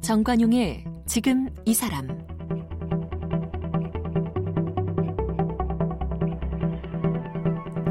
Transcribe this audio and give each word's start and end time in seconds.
정관용의 0.00 0.84
지금 1.06 1.48
이 1.64 1.72
사람 1.72 2.06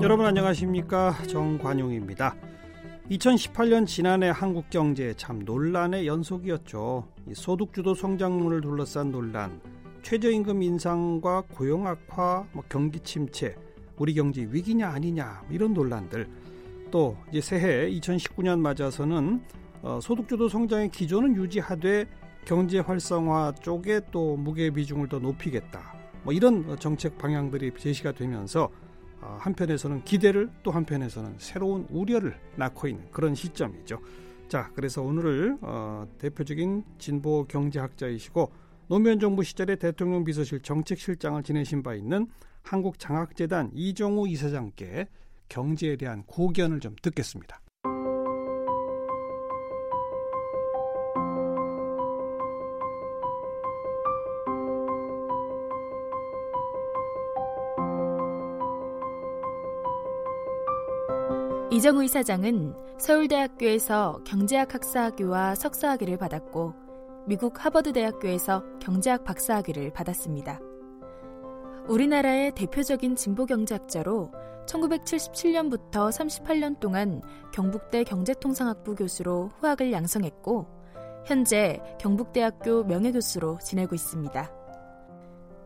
여러분 0.04 0.26
안녕하십니까 0.26 1.14
정관용입니다. 1.28 2.36
2018년 3.10 3.88
지난해 3.88 4.30
한국 4.30 4.70
경제 4.70 5.14
참 5.16 5.40
논란의 5.40 6.06
연속이었죠. 6.06 7.08
소득주도 7.34 7.96
성장론을 7.96 8.62
둘러싼 8.62 9.12
논란, 9.12 9.60
최저임금 10.04 10.62
인상과 10.62 11.44
고용 11.54 11.88
악화, 11.88 12.46
뭐 12.52 12.64
경기 12.68 13.00
침체, 13.00 13.56
우리 13.98 14.14
경제 14.14 14.42
위기냐 14.52 14.90
아니냐 14.90 15.44
뭐 15.48 15.56
이런 15.56 15.74
논란들. 15.74 16.28
또 16.92 17.18
이제 17.30 17.42
새해 17.42 17.90
2019년 17.90 18.60
맞아서는 18.60 19.42
어, 19.82 20.00
소득주도 20.02 20.48
성장의 20.50 20.92
기조는 20.92 21.36
유지하되 21.38 22.06
경제 22.46 22.80
활성화 22.80 23.56
쪽에 23.62 24.02
또 24.12 24.36
무게 24.36 24.70
비중을 24.70 25.08
더 25.08 25.20
높이겠다. 25.20 25.94
뭐 26.24 26.34
이런 26.34 26.78
정책 26.80 27.18
방향들이 27.18 27.72
제시가 27.78 28.12
되면서 28.12 28.70
어, 29.22 29.38
한편에서는 29.40 30.04
기대를 30.04 30.50
또 30.64 30.72
한편에서는 30.72 31.36
새로운 31.38 31.88
우려를 31.90 32.38
낳고 32.58 32.90
있는 32.90 33.10
그런 33.12 33.34
시점이죠. 33.34 34.00
자, 34.50 34.70
그래서 34.76 35.02
오늘을 35.02 35.58
어, 35.62 36.06
대표적인 36.20 36.84
진보 37.00 37.46
경제학자이시고 37.46 38.63
노무현 38.88 39.20
정부 39.20 39.44
시절에 39.44 39.76
대통령 39.78 40.24
비서실 40.24 40.62
정책실장을 40.62 41.42
지내신 41.44 41.84
바 41.84 41.96
있는 41.96 42.28
한국장학재단 42.64 43.72
이종우 43.74 44.28
이사장께 44.28 45.08
경제에 45.50 45.96
대한 45.96 46.24
고견을 46.24 46.80
좀 46.80 46.96
듣겠습니다. 47.02 47.60
이정우 61.72 62.04
이사장은 62.04 62.76
서울대학교에서 63.00 64.22
경제학 64.26 64.76
학사학위와 64.76 65.56
석사학위를 65.56 66.18
받았고 66.18 66.83
미국 67.26 67.64
하버드대학교에서 67.64 68.64
경제학 68.80 69.24
박사학위를 69.24 69.94
받았습니다. 69.94 70.60
우리나라의 71.88 72.54
대표적인 72.54 73.16
진보 73.16 73.46
경제학자로 73.46 74.32
1977년부터 74.66 76.10
38년 76.10 76.80
동안 76.80 77.22
경북대 77.54 78.04
경제통상학부 78.04 78.96
교수로 78.96 79.52
후학을 79.60 79.92
양성했고 79.94 80.68
현재 81.26 81.80
경북대학교 82.00 82.84
명예교수로 82.84 83.60
지내고 83.60 83.96
있습니다. 83.96 84.52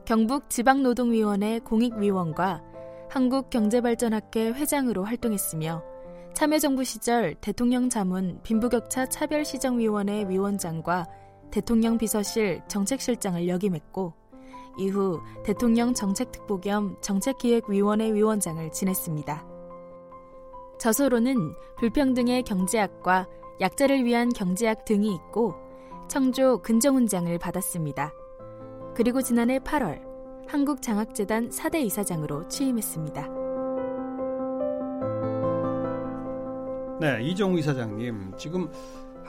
경북지방노동위원회 0.06 1.60
공익위원과 1.60 2.64
한국경제발전학회 3.10 4.52
회장으로 4.52 5.04
활동했으며 5.04 5.84
참여정부 6.34 6.84
시절 6.84 7.34
대통령 7.36 7.90
자문 7.90 8.40
빈부격차 8.44 9.08
차별시정위원회 9.08 10.30
위원장과 10.30 11.08
대통령 11.52 11.98
비서실 11.98 12.62
정책실장을 12.68 13.48
역임했고 13.48 14.14
이후 14.78 15.20
대통령 15.44 15.94
정책특보 15.94 16.62
겸 16.62 16.96
정책기획위원회 17.02 18.14
위원장을 18.14 18.72
지냈습니다. 18.72 19.46
저서로는 20.80 21.54
불평등의 21.78 22.44
경제학과 22.44 23.28
약자를 23.60 24.06
위한 24.06 24.30
경제학 24.30 24.86
등이 24.86 25.14
있고 25.16 25.56
청조 26.08 26.62
근정훈장을 26.62 27.36
받았습니다. 27.40 28.14
그리고 28.96 29.22
지난해 29.22 29.60
8월 29.60 30.02
한국장학재단 30.48 31.50
4대 31.50 31.84
이사장으로 31.84 32.48
취임했습니다. 32.48 33.28
네, 37.00 37.22
이정우 37.22 37.60
이사장님. 37.60 38.34
지금 38.38 38.68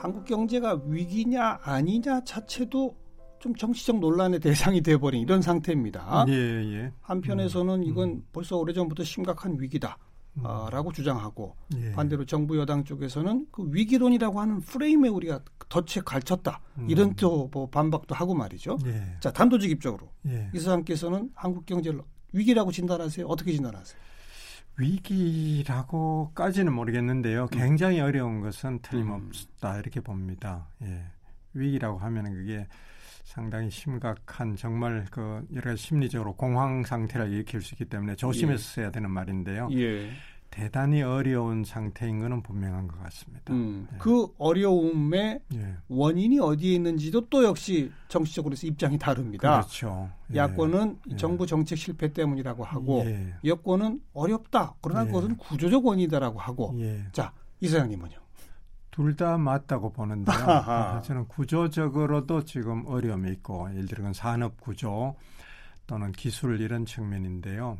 한국 0.01 0.25
경제가 0.25 0.81
위기냐 0.85 1.59
아니냐 1.61 2.23
자체도 2.23 2.95
좀 3.39 3.55
정치적 3.55 3.99
논란의 3.99 4.39
대상이 4.39 4.81
돼버린 4.81 5.21
이런 5.21 5.41
상태입니다. 5.41 6.25
예, 6.29 6.33
예. 6.33 6.91
한편에서는 7.01 7.75
음, 7.75 7.83
이건 7.83 8.09
음. 8.09 8.23
벌써 8.33 8.57
오래전부터 8.57 9.03
심각한 9.03 9.57
위기다. 9.59 9.97
음. 10.37 10.45
아, 10.45 10.69
라고 10.71 10.91
주장하고 10.91 11.55
예. 11.77 11.91
반대로 11.93 12.25
정부 12.25 12.57
여당 12.57 12.83
쪽에서는 12.83 13.47
그 13.51 13.67
위기론이라고 13.71 14.39
하는 14.39 14.59
프레임에 14.61 15.07
우리가 15.09 15.41
덫에 15.69 16.01
갈쳤다 16.05 16.59
음. 16.77 16.89
이런 16.89 17.15
또 17.15 17.49
뭐 17.51 17.67
반박도 17.69 18.13
하고 18.13 18.33
말이죠. 18.33 18.77
예. 18.85 19.17
자 19.19 19.31
단도직입적으로 19.31 20.09
예. 20.27 20.49
이사장께서는 20.53 21.31
한국 21.33 21.65
경제를 21.65 22.01
위기라고 22.33 22.71
진단하세요. 22.71 23.25
어떻게 23.25 23.51
진단하세요? 23.53 23.99
위기라고까지는 24.79 26.73
모르겠는데요. 26.73 27.43
음. 27.43 27.47
굉장히 27.51 27.99
어려운 27.99 28.41
것은 28.41 28.79
틀림없다 28.81 29.75
음. 29.75 29.79
이렇게 29.79 29.99
봅니다. 29.99 30.67
예. 30.83 31.03
위기라고 31.53 31.97
하면은 31.99 32.33
그게 32.33 32.65
상당히 33.23 33.69
심각한 33.69 34.55
정말 34.55 35.05
그 35.11 35.45
여러 35.53 35.71
가지 35.71 35.83
심리적으로 35.83 36.33
공황 36.33 36.83
상태를 36.83 37.31
일으킬 37.31 37.61
수 37.61 37.75
있기 37.75 37.85
때문에 37.85 38.15
조심해서 38.15 38.59
예. 38.59 38.75
써야 38.75 38.91
되는 38.91 39.11
말인데요. 39.11 39.69
예. 39.73 40.09
대단히 40.49 41.01
어려운 41.01 41.63
상태인 41.63 42.19
것은 42.19 42.41
분명한 42.43 42.87
것 42.87 43.01
같습니다. 43.03 43.53
음, 43.53 43.87
예. 43.93 43.97
그 43.97 44.27
어려움의 44.37 45.39
예. 45.53 45.77
원인이 45.87 46.39
어디에 46.39 46.73
있는지도 46.73 47.29
또 47.29 47.43
역시 47.43 47.91
정치적으로 48.07 48.55
서 48.55 48.67
입장이 48.67 48.97
다릅니다. 48.97 49.61
그렇죠. 49.61 50.09
예. 50.33 50.37
야권은 50.37 50.99
예. 51.11 51.15
정부 51.17 51.45
정책 51.45 51.77
실패 51.77 52.11
때문이라고 52.11 52.63
하고 52.63 53.03
예. 53.05 53.33
여권은 53.45 54.01
어렵다. 54.13 54.75
그러나 54.81 55.03
예. 55.03 55.07
그것은 55.07 55.37
구조적 55.37 55.85
원인이다라고 55.85 56.39
하고 56.39 56.75
자 57.11 57.31
이사장님은요? 57.61 58.17
둘 58.91 59.15
다 59.15 59.37
맞다고 59.37 59.93
보는데요. 59.93 60.35
아, 60.45 61.01
저는 61.01 61.27
구조적으로도 61.29 62.43
지금 62.43 62.85
어려움이 62.85 63.31
있고 63.31 63.69
예를 63.71 63.87
들어 63.87 64.11
산업 64.11 64.59
구조 64.59 65.15
또는 65.87 66.11
기술 66.11 66.59
이런 66.59 66.85
측면인데요. 66.85 67.77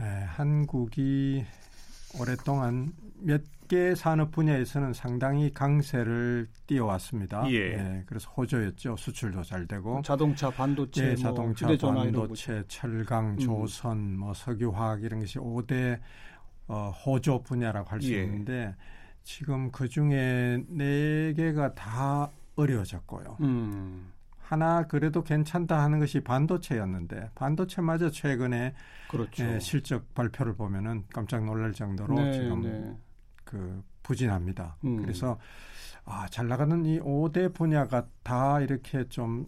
에, 0.00 0.02
한국이 0.02 1.44
오랫동안 2.20 2.92
몇 3.20 3.42
개 3.68 3.94
산업 3.94 4.30
분야에서는 4.30 4.92
상당히 4.92 5.52
강세를 5.52 6.48
띄워왔습니다. 6.66 7.50
예. 7.50 7.54
예. 7.54 8.02
그래서 8.06 8.30
호조였죠. 8.36 8.96
수출도 8.96 9.42
잘 9.42 9.66
되고. 9.66 10.02
자동차, 10.02 10.50
반도체, 10.50 11.02
예, 11.02 11.08
뭐 11.14 11.16
자동차, 11.16 11.66
뭐 11.66 11.76
반도체, 11.94 12.62
철강, 12.68 13.30
음. 13.30 13.38
조선, 13.38 13.96
음. 13.96 14.18
뭐 14.18 14.34
석유화학 14.34 15.02
이런 15.02 15.20
것이 15.20 15.38
5대 15.38 15.98
어, 16.68 16.90
호조 16.90 17.42
분야라고 17.42 17.88
할수 17.88 18.12
예. 18.12 18.22
있는데 18.24 18.74
지금 19.22 19.70
그 19.70 19.88
중에 19.88 20.62
네 20.68 21.32
개가 21.34 21.74
다 21.74 22.30
어려워졌고요. 22.56 23.38
음. 23.40 24.12
하나 24.44 24.86
그래도 24.86 25.24
괜찮다 25.24 25.82
하는 25.82 25.98
것이 25.98 26.20
반도체였는데 26.20 27.30
반도체마저 27.34 28.10
최근에 28.10 28.74
그렇죠. 29.08 29.44
예, 29.44 29.58
실적 29.58 30.12
발표를 30.14 30.54
보면은 30.54 31.04
깜짝 31.12 31.44
놀랄 31.44 31.72
정도로 31.72 32.14
네, 32.14 32.32
지금 32.32 32.62
네. 32.62 32.96
그 33.44 33.82
부진합니다. 34.02 34.76
음. 34.84 34.96
그래서 34.98 35.38
아, 36.04 36.26
잘 36.28 36.46
나가는 36.46 36.84
이 36.84 37.00
5대 37.00 37.54
분야가 37.54 38.06
다 38.22 38.60
이렇게 38.60 39.08
좀, 39.08 39.46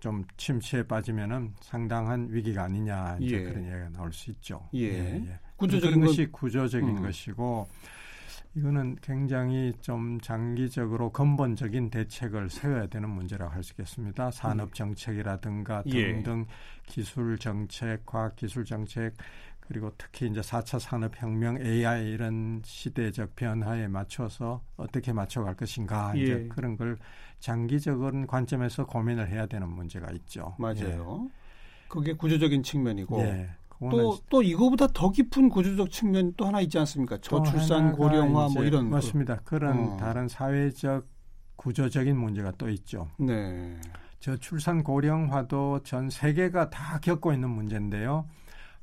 좀 0.00 0.24
침체에 0.36 0.82
빠지면은 0.82 1.54
상당한 1.60 2.26
위기가 2.28 2.64
아니냐 2.64 3.18
이제 3.20 3.36
예. 3.36 3.44
그런 3.44 3.64
이야기가 3.64 3.90
나올 3.90 4.12
수 4.12 4.30
있죠. 4.32 4.68
예. 4.74 4.80
예, 4.80 5.24
예. 5.24 5.38
구조적인 5.56 6.00
것이 6.00 6.26
구조적인 6.32 6.88
음. 6.96 7.02
것이고 7.02 7.68
이거는 8.54 8.96
굉장히 9.00 9.72
좀 9.80 10.20
장기적으로 10.20 11.10
근본적인 11.10 11.90
대책을 11.90 12.50
세워야 12.50 12.86
되는 12.86 13.08
문제라고 13.08 13.50
할 13.52 13.62
수 13.62 13.72
있겠습니다. 13.72 14.30
산업 14.30 14.74
정책이라든가 14.74 15.84
예. 15.86 16.12
등등 16.12 16.46
기술 16.86 17.38
정책, 17.38 18.04
과학 18.04 18.36
기술 18.36 18.64
정책 18.64 19.14
그리고 19.60 19.90
특히 19.96 20.26
이제 20.28 20.40
4차 20.40 20.78
산업혁명, 20.78 21.58
AI 21.64 22.10
이런 22.10 22.60
시대적 22.64 23.36
변화에 23.36 23.88
맞춰서 23.88 24.62
어떻게 24.76 25.12
맞춰갈 25.14 25.54
것인가 25.54 26.12
예. 26.16 26.22
이제 26.22 26.46
그런 26.50 26.76
걸 26.76 26.98
장기적인 27.40 28.26
관점에서 28.26 28.84
고민을 28.84 29.28
해야 29.28 29.46
되는 29.46 29.68
문제가 29.68 30.10
있죠. 30.12 30.54
맞아요. 30.58 31.30
예. 31.30 31.42
그게 31.88 32.14
구조적인 32.14 32.62
측면이고 32.62 33.20
예. 33.20 33.50
또, 33.90 34.18
또 34.28 34.42
이거보다 34.42 34.86
더 34.88 35.10
깊은 35.10 35.48
구조적 35.48 35.90
측면 35.90 36.32
또 36.36 36.46
하나 36.46 36.60
있지 36.60 36.78
않습니까? 36.78 37.18
저출산 37.18 37.92
고령화 37.92 38.48
뭐 38.48 38.64
이런 38.64 38.90
맞습니다. 38.90 39.40
그, 39.44 39.56
런 39.56 39.92
어. 39.92 39.96
다른 39.96 40.28
사회적 40.28 41.06
구조적인 41.56 42.16
문제가 42.16 42.52
또 42.58 42.68
있죠. 42.68 43.08
네. 43.18 43.76
저출산 44.20 44.82
고령화도 44.82 45.80
전 45.82 46.08
세계가 46.08 46.70
다 46.70 46.98
겪고 47.00 47.32
있는 47.32 47.50
문제인데요. 47.50 48.26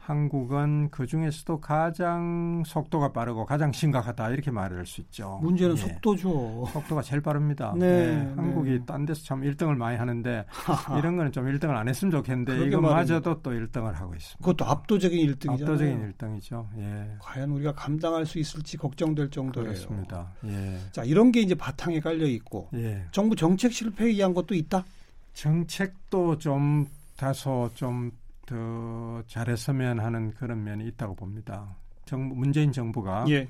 한국은 0.10 0.90
그 0.90 1.06
중에서도 1.06 1.62
가장 1.62 2.64
속도가 2.66 3.14
빠르고 3.14 3.46
가장 3.46 3.72
심각하다 3.72 4.32
이렇게 4.32 4.50
말할 4.50 4.88
수 4.88 5.02
있죠. 5.02 5.40
문제는 5.44 5.78
예. 5.78 5.82
속도죠. 5.82 6.66
속도가 6.74 7.04
제일 7.04 7.22
빠릅니다. 7.22 7.76
네, 7.78 8.16
네. 8.16 8.34
한국이 8.36 8.72
네. 8.72 8.86
딴 8.88 9.06
데서 9.06 9.24
참 9.24 9.42
1등을 9.42 9.76
많이 9.76 9.98
하는데 9.98 10.46
이런 10.98 11.16
거는 11.16 11.32
좀 11.32 11.46
1등을 11.46 11.76
안 11.76 11.88
했으면 11.88 12.12
좋겠는데 12.12 12.66
이것마저도 12.66 13.44
또 13.44 13.52
1등을 13.52 13.94
하고 13.94 14.16
있습니다. 14.16 14.38
그것도 14.40 14.66
압도적인 14.66 15.28
1등이죠. 15.28 15.62
압도적인 15.62 16.14
1등이죠. 16.14 16.66
예. 16.80 17.16
과연 17.20 17.52
우리가 17.52 17.74
감당할 17.74 18.26
수 18.26 18.40
있을지 18.40 18.78
걱정될 18.78 19.30
정도예요. 19.30 19.70
그렇습니다. 19.70 20.32
예. 20.46 20.80
자 20.92 21.04
이런 21.04 21.32
게 21.32 21.42
이제 21.42 21.54
바탕에 21.54 22.00
깔려 22.00 22.26
있고 22.26 22.68
예. 22.74 23.06
정부 23.12 23.36
정책 23.36 23.72
실패에 23.72 24.08
의한 24.08 24.34
것도 24.34 24.56
있다. 24.56 24.84
정책도 25.36 26.40
좀 26.40 26.88
다소 27.16 27.70
좀 27.76 28.12
더 28.50 29.22
잘했으면 29.28 30.00
하는 30.00 30.32
그런 30.34 30.64
면이 30.64 30.88
있다고 30.88 31.16
봅니다. 31.16 31.76
정부, 32.06 32.36
문재인 32.36 32.72
정부가 32.72 33.26
예. 33.30 33.48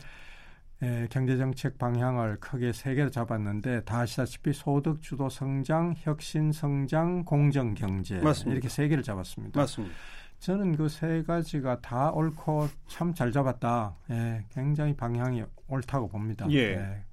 에, 0.82 1.08
경제 1.10 1.38
정책 1.38 1.78
방향을 1.78 2.38
크게 2.40 2.72
세 2.74 2.96
개로 2.96 3.10
잡았는데 3.10 3.84
다 3.84 4.00
아시다시피 4.00 4.54
소득 4.54 5.02
주도 5.02 5.30
성장, 5.30 5.94
혁신 5.98 6.52
성장, 6.52 7.24
공정 7.26 7.74
경제 7.74 8.20
맞습니다. 8.20 8.52
이렇게 8.54 8.70
세 8.70 8.88
개를 8.88 9.04
잡았습니다. 9.04 9.60
맞습니다. 9.60 9.96
저는 10.40 10.76
그 10.78 10.88
세 10.88 11.22
가지가 11.24 11.82
다 11.82 12.12
옳고 12.12 12.70
참 12.88 13.14
잘 13.14 13.32
잡았다. 13.32 13.96
예, 14.12 14.46
굉장히 14.54 14.96
방향이 14.96 15.44
옳다고 15.68 16.08
봅니다. 16.08 16.46
예. 16.52 16.58
예. 16.58 17.04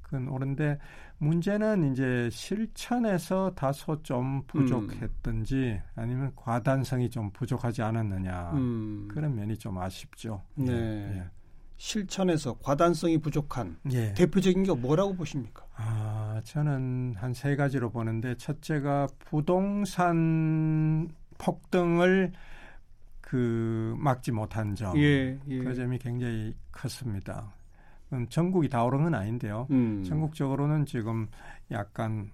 그건 0.00 0.28
옳은데 0.28 0.78
문제는 1.22 1.92
이제 1.92 2.28
실천에서 2.32 3.52
다소 3.54 4.02
좀 4.02 4.42
부족했든지 4.48 5.54
음. 5.54 5.80
아니면 5.94 6.32
과단성이 6.34 7.08
좀 7.10 7.30
부족하지 7.30 7.80
않았느냐 7.82 8.50
음. 8.54 9.08
그런 9.08 9.34
면이 9.36 9.56
좀 9.56 9.78
아쉽죠. 9.78 10.42
네. 10.56 10.72
예. 10.72 11.24
실천에서 11.76 12.58
과단성이 12.60 13.18
부족한 13.18 13.76
예. 13.92 14.12
대표적인 14.14 14.64
게 14.64 14.72
뭐라고 14.72 15.14
보십니까? 15.14 15.64
아 15.76 16.40
저는 16.44 17.14
한 17.16 17.32
세 17.34 17.54
가지로 17.56 17.90
보는데 17.90 18.36
첫째가 18.36 19.06
부동산 19.20 21.08
폭등을 21.38 22.32
그 23.20 23.94
막지 23.98 24.30
못한 24.32 24.74
점, 24.74 24.96
예, 24.98 25.38
예. 25.48 25.58
그 25.58 25.74
점이 25.74 25.98
굉장히 25.98 26.54
컸습니다. 26.70 27.52
음, 28.12 28.26
전국이 28.28 28.68
다 28.68 28.84
오른 28.84 29.04
건 29.04 29.14
아닌데요. 29.14 29.66
음. 29.70 30.04
전국적으로는 30.04 30.86
지금 30.86 31.28
약간 31.70 32.30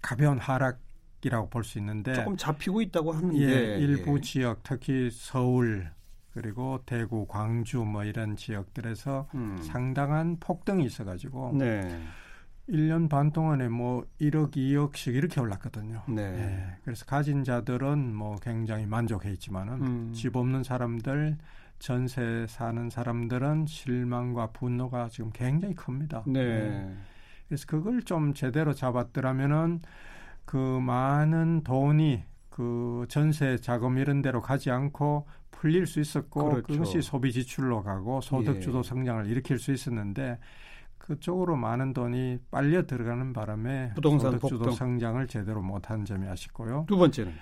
가벼운 0.00 0.38
하락 0.38 0.78
이라고 1.24 1.48
볼 1.48 1.62
수 1.62 1.78
있는데 1.78 2.14
조금 2.14 2.36
잡히고 2.36 2.82
있다고 2.82 3.12
하는데 3.12 3.38
예, 3.38 3.78
일부 3.78 4.16
예. 4.16 4.20
지역 4.20 4.62
특히 4.64 5.08
서울 5.12 5.88
그리고 6.32 6.80
대구, 6.86 7.26
광주 7.26 7.78
뭐 7.84 8.04
이런 8.04 8.36
지역들에서 8.36 9.28
음. 9.34 9.58
상당한 9.62 10.38
폭등이 10.40 10.84
있어가지고 10.84 11.52
네. 11.58 12.00
1년 12.68 13.08
반 13.08 13.32
동안에 13.32 13.68
뭐 13.68 14.04
1억, 14.20 14.52
2억씩 14.56 15.14
이렇게 15.14 15.40
올랐거든요. 15.40 16.02
네. 16.08 16.22
예, 16.22 16.76
그래서 16.84 17.04
가진 17.04 17.44
자들은 17.44 18.14
뭐 18.14 18.36
굉장히 18.36 18.86
만족해 18.86 19.30
있지만은 19.32 19.74
음. 19.82 20.12
집 20.14 20.34
없는 20.36 20.62
사람들 20.64 21.36
전세 21.82 22.46
사는 22.48 22.88
사람들은 22.88 23.66
실망과 23.66 24.52
분노가 24.52 25.08
지금 25.08 25.30
굉장히 25.32 25.74
큽니다. 25.74 26.22
네. 26.28 26.68
네. 26.70 26.96
그래서 27.48 27.66
그걸 27.66 28.02
좀 28.04 28.34
제대로 28.34 28.72
잡았더라면은 28.72 29.80
그 30.44 30.56
많은 30.56 31.64
돈이 31.64 32.22
그 32.50 33.04
전세 33.08 33.56
자금 33.58 33.98
이런 33.98 34.22
데로 34.22 34.40
가지 34.40 34.70
않고 34.70 35.26
풀릴 35.50 35.86
수 35.88 35.98
있었고 36.00 36.50
그렇죠. 36.50 36.66
그것이 36.68 37.02
소비 37.02 37.32
지출로 37.32 37.82
가고 37.82 38.20
소득 38.20 38.60
주도 38.60 38.78
예. 38.78 38.82
성장을 38.84 39.26
일으킬 39.26 39.58
수 39.58 39.72
있었는데 39.72 40.38
그쪽으로 40.98 41.56
많은 41.56 41.94
돈이 41.94 42.38
빨려 42.52 42.86
들어가는 42.86 43.32
바람에 43.32 43.92
부동산 43.94 44.38
소득 44.38 44.48
주도 44.48 44.70
성장을 44.70 45.26
제대로 45.26 45.60
못한 45.60 46.04
점이 46.04 46.28
아쉽고요. 46.28 46.84
두 46.86 46.96
번째는 46.96 47.32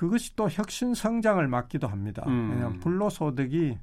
그것이 0.00 0.34
또 0.34 0.48
혁신 0.48 0.94
성장을 0.94 1.46
막기도 1.46 1.86
합니다. 1.86 2.24
음. 2.26 2.52
왜냐하면 2.52 2.80
불로소득이 2.80 3.76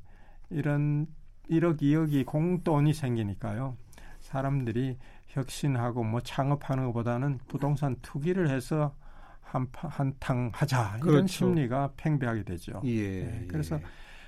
이런 0.50 1.06
1억, 1.48 1.80
2억이 1.80 2.26
공돈이 2.26 2.92
생기니까요. 2.92 3.78
사람들이 4.22 4.98
혁신하고 5.28 6.04
뭐 6.04 6.20
창업하는 6.20 6.86
것보다는 6.86 7.38
부동산 7.48 7.98
투기를 8.02 8.50
해서 8.50 8.96
한, 9.42 9.68
한탕 9.72 10.50
하자 10.56 10.94
이런 10.96 11.00
그렇죠. 11.02 11.28
심리가 11.28 11.92
팽배하게 11.98 12.46
되죠. 12.46 12.82
예, 12.86 13.22
네, 13.22 13.48
그래서 13.48 13.76
예. 13.76 13.84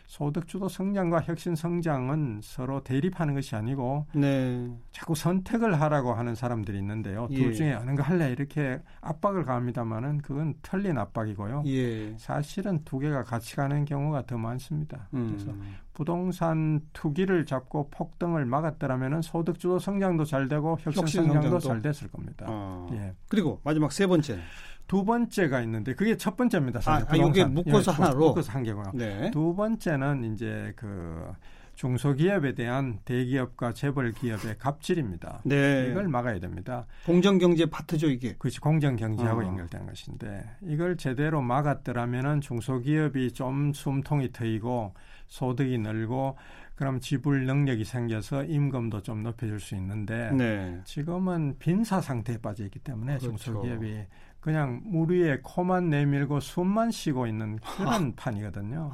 소득주도 0.09 0.67
성장과 0.67 1.21
혁신 1.21 1.55
성장은 1.55 2.41
서로 2.43 2.83
대립하는 2.83 3.35
것이 3.35 3.55
아니고 3.55 4.07
네. 4.15 4.67
자꾸 4.91 5.13
선택을 5.13 5.79
하라고 5.79 6.13
하는 6.13 6.33
사람들이 6.33 6.79
있는데요. 6.79 7.27
예. 7.29 7.35
둘 7.35 7.53
중에 7.53 7.73
어느 7.73 7.93
거 7.93 8.01
할래 8.01 8.31
이렇게 8.31 8.81
압박을 9.01 9.45
가합니다만은 9.45 10.17
그건 10.21 10.55
틀린 10.63 10.97
압박이고요. 10.97 11.61
예. 11.67 12.17
사실은 12.17 12.83
두 12.85 12.97
개가 12.97 13.23
같이 13.23 13.55
가는 13.55 13.85
경우가 13.85 14.25
더 14.25 14.39
많습니다. 14.39 15.07
음. 15.13 15.27
그래서 15.27 15.53
부동산 15.93 16.81
투기를 16.91 17.45
잡고 17.45 17.89
폭등을 17.91 18.47
막았더라면은 18.47 19.21
소득주도 19.21 19.77
성장도 19.77 20.25
잘 20.25 20.47
되고 20.47 20.71
혁신, 20.81 21.03
혁신 21.03 21.23
성장도, 21.25 21.59
성장도 21.59 21.67
잘 21.67 21.81
됐을 21.83 22.07
겁니다. 22.07 22.47
어. 22.49 22.89
예. 22.93 23.13
그리고 23.27 23.61
마지막 23.63 23.91
세 23.91 24.07
번째. 24.07 24.39
두 24.89 25.05
번째가 25.05 25.61
있는데 25.61 25.93
그게 25.93 26.17
첫 26.17 26.35
번째입니다. 26.35 26.81
사실 26.81 27.05
아, 27.07 27.11
아 27.11 27.15
이게 27.15 27.45
묶어서 27.45 27.91
예, 27.91 27.95
하나로 27.95 28.29
묶어서 28.29 28.51
한 28.51 28.63
개고요. 28.63 28.91
네. 28.95 29.29
두 29.29 29.55
번째는 29.55 30.33
이제 30.33 30.73
그 30.75 31.31
중소기업에 31.75 32.55
대한 32.55 32.97
대기업과 33.05 33.73
재벌 33.73 34.11
기업의 34.11 34.57
갑질입니다. 34.57 35.41
네. 35.45 35.89
이걸 35.91 36.07
막아야 36.07 36.39
됩니다. 36.39 36.87
공정경제 37.05 37.67
파트죠 37.67 38.09
이게. 38.09 38.33
그렇지 38.39 38.59
공정경제하고 38.59 39.41
어. 39.41 39.45
연결된 39.45 39.85
것인데 39.85 40.43
이걸 40.63 40.97
제대로 40.97 41.39
막았더라면은 41.39 42.41
중소기업이 42.41 43.33
좀 43.33 43.71
숨통이 43.73 44.31
트이고 44.31 44.95
소득이 45.27 45.77
늘고 45.77 46.35
그럼 46.73 46.99
지불 46.99 47.45
능력이 47.45 47.83
생겨서 47.83 48.45
임금도 48.45 49.03
좀 49.03 49.21
높여줄 49.21 49.59
수 49.59 49.75
있는데 49.75 50.31
네. 50.31 50.81
지금은 50.85 51.57
빈사 51.59 52.01
상태에 52.01 52.37
빠져 52.37 52.63
있기 52.63 52.79
때문에 52.79 53.19
그렇죠. 53.19 53.37
중소기업이 53.37 54.05
그냥 54.39 54.81
물 54.85 55.11
위에 55.11 55.39
코만 55.43 55.89
내밀고 55.89 56.39
숨만 56.39 56.91
쉬고 56.91 57.27
있는 57.27 57.57
그런 57.77 58.15
판이거든요. 58.15 58.91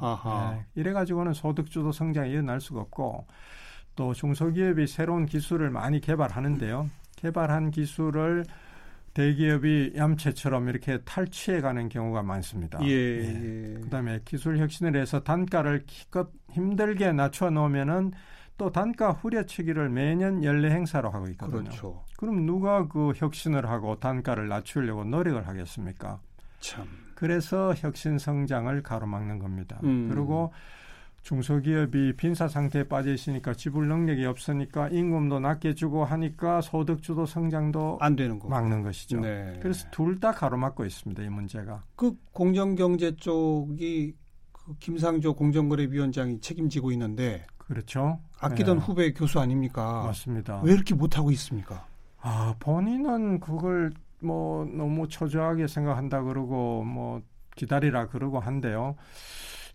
네. 0.52 0.64
이래가지고는 0.74 1.34
소득주도 1.34 1.92
성장이 1.92 2.30
일어날 2.30 2.60
수가 2.60 2.80
없고 2.80 3.26
또 3.94 4.12
중소기업이 4.12 4.86
새로운 4.86 5.26
기술을 5.26 5.70
많이 5.70 6.00
개발하는데요. 6.00 6.88
개발한 7.16 7.70
기술을 7.70 8.44
대기업이 9.14 9.94
얌체처럼 9.96 10.68
이렇게 10.68 10.98
탈취해가는 10.98 11.88
경우가 11.88 12.22
많습니다. 12.22 12.78
예, 12.82 12.90
예. 12.90 13.80
그다음에 13.80 14.20
기술 14.26 14.58
혁신을 14.58 14.94
해서 14.94 15.20
단가를 15.20 15.84
기껏 15.86 16.28
힘들게 16.52 17.12
낮춰 17.12 17.48
놓으면은 17.48 18.12
또 18.56 18.70
단가 18.70 19.12
후려치기를 19.12 19.90
매년 19.90 20.42
연례 20.42 20.70
행사로 20.70 21.10
하고 21.10 21.28
있거든요. 21.30 21.64
그렇죠. 21.64 22.02
그럼 22.16 22.46
누가 22.46 22.88
그 22.88 23.12
혁신을 23.14 23.68
하고 23.68 23.96
단가를 23.98 24.48
낮추려고 24.48 25.04
노력을 25.04 25.46
하겠습니까? 25.46 26.20
참. 26.60 26.86
그래서 27.14 27.74
혁신 27.74 28.18
성장을 28.18 28.82
가로막는 28.82 29.38
겁니다. 29.38 29.78
음. 29.84 30.08
그리고 30.10 30.52
중소기업이 31.22 32.14
빈사 32.16 32.46
상태에 32.46 32.84
빠져 32.84 33.12
있으니까 33.12 33.52
지불 33.52 33.88
능력이 33.88 34.24
없으니까 34.26 34.88
임금도 34.90 35.40
낮게 35.40 35.74
주고 35.74 36.04
하니까 36.04 36.60
소득 36.60 37.02
주도 37.02 37.26
성장도 37.26 37.98
안 38.00 38.14
되는 38.14 38.38
거 38.38 38.48
막는 38.48 38.82
것이죠. 38.82 39.20
네. 39.20 39.58
그래서 39.60 39.88
둘 39.90 40.20
다 40.20 40.30
가로막고 40.32 40.84
있습니다. 40.84 41.22
이 41.24 41.28
문제가. 41.28 41.82
그 41.96 42.14
공정경제 42.32 43.16
쪽이 43.16 44.14
그 44.52 44.74
김상조 44.78 45.34
공정거래위원장이 45.34 46.40
책임지고 46.40 46.92
있는데 46.92 47.44
그렇죠. 47.66 48.20
아끼던 48.40 48.78
네. 48.78 48.84
후배 48.84 49.12
교수 49.12 49.40
아닙니까? 49.40 50.04
맞습니다. 50.04 50.60
왜 50.62 50.72
이렇게 50.72 50.94
못하고 50.94 51.30
있습니까? 51.32 51.86
아, 52.20 52.54
본인은 52.60 53.40
그걸 53.40 53.92
뭐 54.20 54.64
너무 54.64 55.08
초조하게 55.08 55.66
생각한다 55.66 56.22
그러고 56.22 56.84
뭐 56.84 57.22
기다리라 57.56 58.06
그러고 58.08 58.38
한데요. 58.38 58.96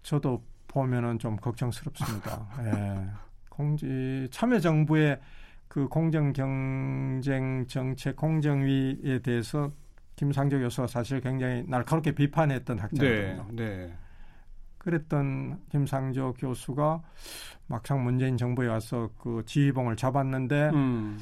저도 0.03 0.41
보면은 0.67 1.19
좀 1.19 1.35
걱정스럽습니다. 1.35 2.47
예. 2.63 3.09
공지 3.49 4.27
참여정부의 4.31 5.19
그 5.67 5.87
공정 5.87 6.33
경쟁 6.33 7.65
정책 7.67 8.15
공정위에 8.15 9.19
대해서 9.19 9.71
김상조 10.15 10.59
교수가 10.59 10.87
사실 10.87 11.19
굉장히 11.21 11.63
날카롭게 11.67 12.13
비판했던 12.13 12.79
학자거든요. 12.79 13.47
네, 13.51 13.87
네. 13.87 13.93
그랬던 14.81 15.59
김상조 15.69 16.33
교수가 16.33 17.01
막상 17.67 18.03
문재인 18.03 18.35
정부에 18.35 18.67
와서 18.67 19.09
그 19.19 19.43
지휘봉을 19.45 19.95
잡았는데 19.95 20.71
음. 20.73 21.19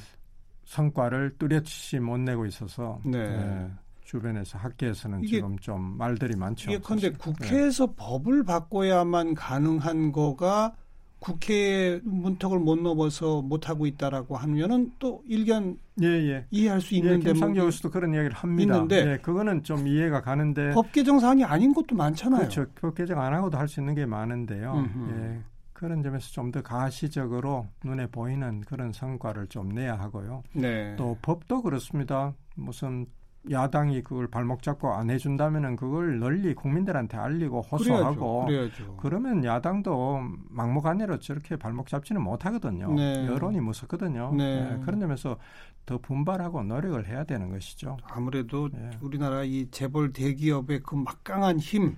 성과를 0.64 1.36
뚜렷이 1.38 2.00
못 2.00 2.18
내고 2.20 2.46
있어서 2.46 3.02
네. 3.04 3.28
네. 3.28 3.72
주변에서 4.06 4.58
학계에서는 4.58 5.24
지금 5.24 5.60
좀 5.60 5.98
말들이 5.98 6.36
많죠. 6.36 6.72
예, 6.72 6.80
그런데 6.80 7.12
국회에서 7.12 7.88
네. 7.88 7.94
법을 7.96 8.44
바꿔야만 8.44 9.36
가능한 9.36 10.12
거가 10.12 10.74
국회의 11.20 12.00
문턱을 12.04 12.60
못 12.60 12.80
넘어서 12.80 13.42
못 13.42 13.70
하고 13.70 13.86
있다라고 13.86 14.38
하면은 14.38 14.92
또 15.00 15.22
일견 15.28 15.78
예, 16.02 16.08
예. 16.08 16.46
이해할 16.50 16.80
수 16.80 16.96
있는데 16.96 17.30
예, 17.30 17.34
김상조 17.34 17.66
교수도 17.66 17.90
그런 17.90 18.14
이야기를 18.14 18.36
합니다. 18.36 18.76
있는데 18.76 19.12
예, 19.12 19.18
그거는 19.18 19.64
좀 19.64 19.86
이해가 19.88 20.22
가는데 20.22 20.72
법 20.72 20.92
개정 20.94 21.20
사항이 21.20 21.44
아닌 21.44 21.74
것도 21.74 21.96
많잖아요. 21.96 22.40
그렇죠. 22.40 22.66
법 22.80 22.96
개정 22.96 23.20
안 23.20 23.34
하고도 23.34 23.58
할 23.58 23.68
수 23.68 23.82
있는 23.82 23.96
게 23.96 24.06
많은데요. 24.06 24.86
예, 25.12 25.40
그런 25.74 26.02
점에서 26.02 26.32
좀 26.32 26.52
더 26.52 26.62
가시적으로 26.62 27.68
눈에 27.84 28.08
보이는 28.08 28.62
그런 28.62 28.92
성과를 28.92 29.48
좀 29.48 29.70
내야 29.70 29.96
하고요. 29.96 30.44
네. 30.54 30.96
또 30.98 31.18
법도 31.22 31.62
그렇습니다. 31.62 32.34
무슨 32.56 33.06
야당이 33.50 34.04
그걸 34.04 34.28
발목 34.28 34.62
잡고 34.62 34.94
안 34.94 35.10
해준다면은 35.10 35.76
그걸 35.76 36.20
널리 36.20 36.54
국민들한테 36.54 37.18
알리고 37.18 37.62
호소하고 37.62 38.46
그래야죠. 38.46 38.74
그래야죠. 38.76 38.98
그러면 38.98 39.44
야당도 39.46 40.22
막무가내로 40.50 41.20
저렇게 41.20 41.56
발목 41.56 41.88
잡지는 41.88 42.22
못하거든요. 42.22 42.94
네. 42.94 43.26
여론이 43.28 43.62
무섭거든요. 43.62 44.34
네. 44.36 44.70
네. 44.70 44.80
그런 44.84 45.00
점에서 45.00 45.38
더 45.86 45.98
분발하고 45.98 46.64
노력을 46.64 47.08
해야 47.08 47.24
되는 47.24 47.50
것이죠. 47.50 47.98
아무래도 48.04 48.70
네. 48.70 48.92
우리나라 49.02 49.44
이 49.44 49.68
재벌 49.72 50.12
대기업의 50.12 50.82
그 50.84 50.96
막강한 50.96 51.60
힘 51.60 51.96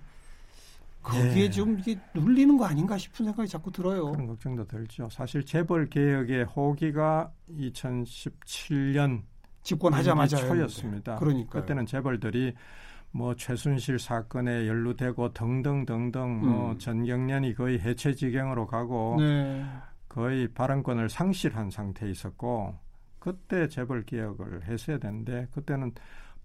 거기에 1.01 1.33
네. 1.33 1.49
좀 1.49 1.79
이게 1.79 1.99
눌리는 2.13 2.55
거 2.57 2.65
아닌가 2.65 2.97
싶은 2.97 3.25
생각이 3.25 3.49
자꾸 3.49 3.71
들어요. 3.71 4.11
그런 4.11 4.27
걱정도 4.27 4.65
들죠. 4.65 5.09
사실 5.09 5.43
재벌 5.43 5.89
개혁의 5.89 6.43
호기가 6.45 7.31
2017년 7.49 9.23
집권하자마자 9.63 10.37
초였습니다. 10.37 11.17
그러니까 11.17 11.59
그때는 11.59 11.85
재벌들이 11.85 12.53
뭐 13.11 13.35
최순실 13.35 13.99
사건에 13.99 14.67
연루되고 14.67 15.33
등등 15.33 15.85
등등 15.85 16.39
뭐 16.39 16.71
음. 16.71 16.77
전경련이 16.77 17.53
거의 17.55 17.79
해체 17.79 18.13
지경으로 18.13 18.67
가고 18.67 19.17
네. 19.19 19.65
거의 20.07 20.47
발언권을 20.47 21.09
상실한 21.09 21.69
상태에 21.69 22.09
있었고 22.09 22.75
그때 23.19 23.67
재벌 23.67 24.03
개혁을 24.03 24.63
했어야 24.63 24.97
되는데 24.97 25.47
그때는 25.53 25.93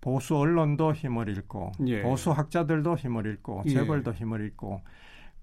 보수 0.00 0.37
언론도 0.37 0.92
힘을 0.92 1.28
잃고 1.28 1.73
예. 1.87 2.02
보수 2.02 2.30
학자들도 2.30 2.96
힘을 2.96 3.26
잃고 3.26 3.62
예. 3.66 3.70
재벌도 3.70 4.12
예. 4.12 4.14
힘을 4.16 4.40
잃고 4.40 4.82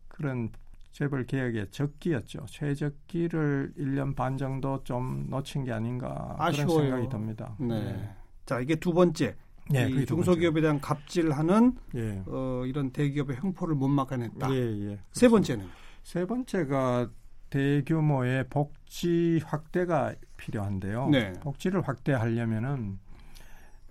그런 0.07 0.51
재벌 0.93 1.25
개혁의 1.25 1.71
적기였죠. 1.71 2.45
최적기를 2.45 3.73
1년 3.77 4.15
반 4.15 4.37
정도 4.37 4.83
좀 4.83 5.25
놓친 5.27 5.63
게 5.63 5.71
아닌가 5.73 6.35
아쉬워요. 6.37 6.67
그런 6.67 6.81
생각이 6.83 7.09
듭니다. 7.09 7.55
네. 7.59 7.83
네. 7.83 8.09
자, 8.45 8.59
이게 8.59 8.75
두 8.75 8.93
번째. 8.93 9.35
네, 9.71 9.89
이 9.89 10.05
중소기업에 10.05 10.61
대한 10.61 10.79
갑질하는 10.79 11.77
예. 11.95 12.21
어, 12.27 12.63
이런 12.65 12.91
대기업의 12.91 13.37
횡포를 13.43 13.75
못 13.75 13.87
막아냈다. 13.87 14.53
예, 14.53 14.91
예. 14.91 14.99
세 15.13 15.29
번째는 15.29 15.67
세 16.03 16.25
번째가 16.25 17.09
대규모의 17.49 18.49
복지 18.49 19.41
확대가 19.45 20.13
필요한데요. 20.37 21.09
네. 21.09 21.33
복지를 21.39 21.81
확대하려면은 21.87 22.99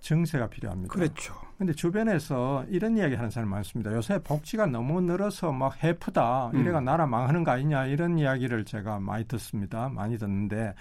증세가 0.03 0.47
필요합니다. 0.47 0.93
그렇죠. 0.93 1.33
근데 1.57 1.71
주변에서 1.73 2.65
이런 2.69 2.97
이야기 2.97 3.15
하는 3.15 3.29
사람 3.29 3.49
많습니다. 3.49 3.93
요새 3.93 4.19
복지가 4.21 4.65
너무 4.65 4.99
늘어서 4.99 5.53
막 5.53 5.81
해프다. 5.81 6.51
이래가 6.53 6.79
음. 6.79 6.85
나라 6.85 7.07
망하는 7.07 7.45
거 7.45 7.51
아니냐. 7.51 7.85
이런 7.85 8.19
이야기를 8.19 8.65
제가 8.65 8.99
많이 8.99 9.25
듣습니다. 9.25 9.87
많이 9.87 10.17
듣는데 10.17 10.73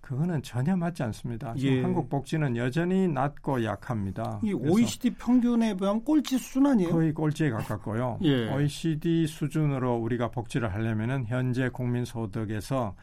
그거는 0.00 0.42
전혀 0.42 0.74
맞지 0.74 1.02
않습니다. 1.02 1.54
지금 1.54 1.76
예. 1.76 1.82
한국 1.82 2.08
복지는 2.08 2.56
여전히 2.56 3.08
낮고 3.08 3.62
약합니다. 3.62 4.40
이 4.42 4.54
OECD 4.54 5.10
평균에 5.10 5.76
비하면 5.76 6.02
꼴찌 6.02 6.38
수준 6.38 6.66
아니에요? 6.66 6.90
거의 6.90 7.12
꼴찌에 7.12 7.50
가깝고요. 7.50 8.20
예. 8.24 8.50
OECD 8.54 9.26
수준으로 9.26 9.96
우리가 9.96 10.28
복지를 10.28 10.72
하려면은 10.72 11.26
현재 11.26 11.68
국민 11.68 12.06
소득에서 12.06 12.94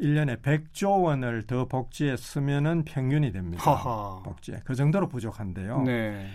1년에 0.00 0.42
100조 0.42 1.04
원을 1.04 1.46
더 1.46 1.66
복지에 1.66 2.16
쓰면은 2.16 2.84
평균이 2.84 3.32
됩니다. 3.32 3.70
하하. 3.70 4.22
복지에. 4.22 4.60
그 4.64 4.74
정도로 4.74 5.08
부족한데요. 5.08 5.82
네. 5.82 6.26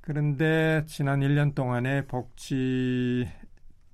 그런데 0.00 0.84
지난 0.86 1.20
1년 1.20 1.54
동안에 1.54 2.06
복지 2.06 3.26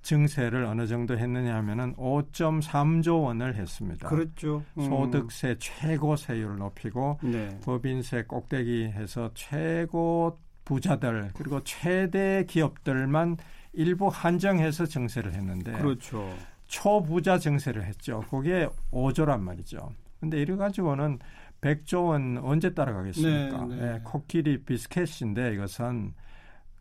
증세를 0.01 0.65
어느 0.65 0.87
정도 0.87 1.17
했느냐 1.17 1.55
하면은 1.57 1.95
5.3조 1.95 3.23
원을 3.23 3.55
했습니다. 3.55 4.09
그렇죠. 4.09 4.63
음. 4.77 4.83
소득세 4.83 5.55
최고 5.59 6.15
세율을 6.15 6.57
높이고 6.57 7.19
네. 7.23 7.57
법인세 7.63 8.23
꼭대기 8.23 8.85
해서 8.85 9.31
최고 9.33 10.39
부자들 10.65 11.31
그리고 11.35 11.63
최대 11.63 12.45
기업들만 12.47 13.37
일부 13.73 14.07
한정해서 14.07 14.85
증세를 14.85 15.33
했는데 15.33 15.71
그렇죠. 15.73 16.29
초부자 16.71 17.37
증세를 17.37 17.85
했죠. 17.85 18.21
그게 18.29 18.67
5조란 18.91 19.41
말이죠. 19.41 19.91
근데 20.21 20.41
이래 20.41 20.55
가지고는 20.55 21.19
100조 21.59 22.07
원 22.07 22.37
언제 22.41 22.73
따라가겠습니까? 22.73 23.65
네, 23.65 23.75
네. 23.75 23.91
네, 23.93 23.99
코끼리 24.03 24.63
비스켓인데 24.63 25.53
이것은 25.53 26.13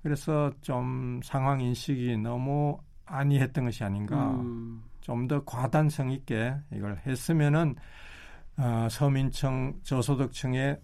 그래서 0.02 0.52
좀 0.60 1.20
상황 1.24 1.60
인식이 1.60 2.16
너무 2.18 2.78
아니했던 3.04 3.64
것이 3.64 3.82
아닌가. 3.82 4.30
음. 4.30 4.84
좀더 5.00 5.44
과단성 5.44 6.12
있게 6.12 6.54
이걸 6.72 6.96
했으면은 7.04 7.74
어, 8.56 8.86
서민층 8.88 9.80
저소득층에 9.82 10.78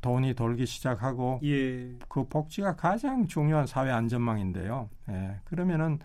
돈이 0.00 0.34
돌기 0.34 0.66
시작하고 0.66 1.40
예. 1.44 1.94
그 2.08 2.26
복지가 2.28 2.74
가장 2.74 3.26
중요한 3.26 3.66
사회 3.66 3.90
안전망인데요. 3.90 4.88
예, 5.10 5.36
그러면은 5.44 5.98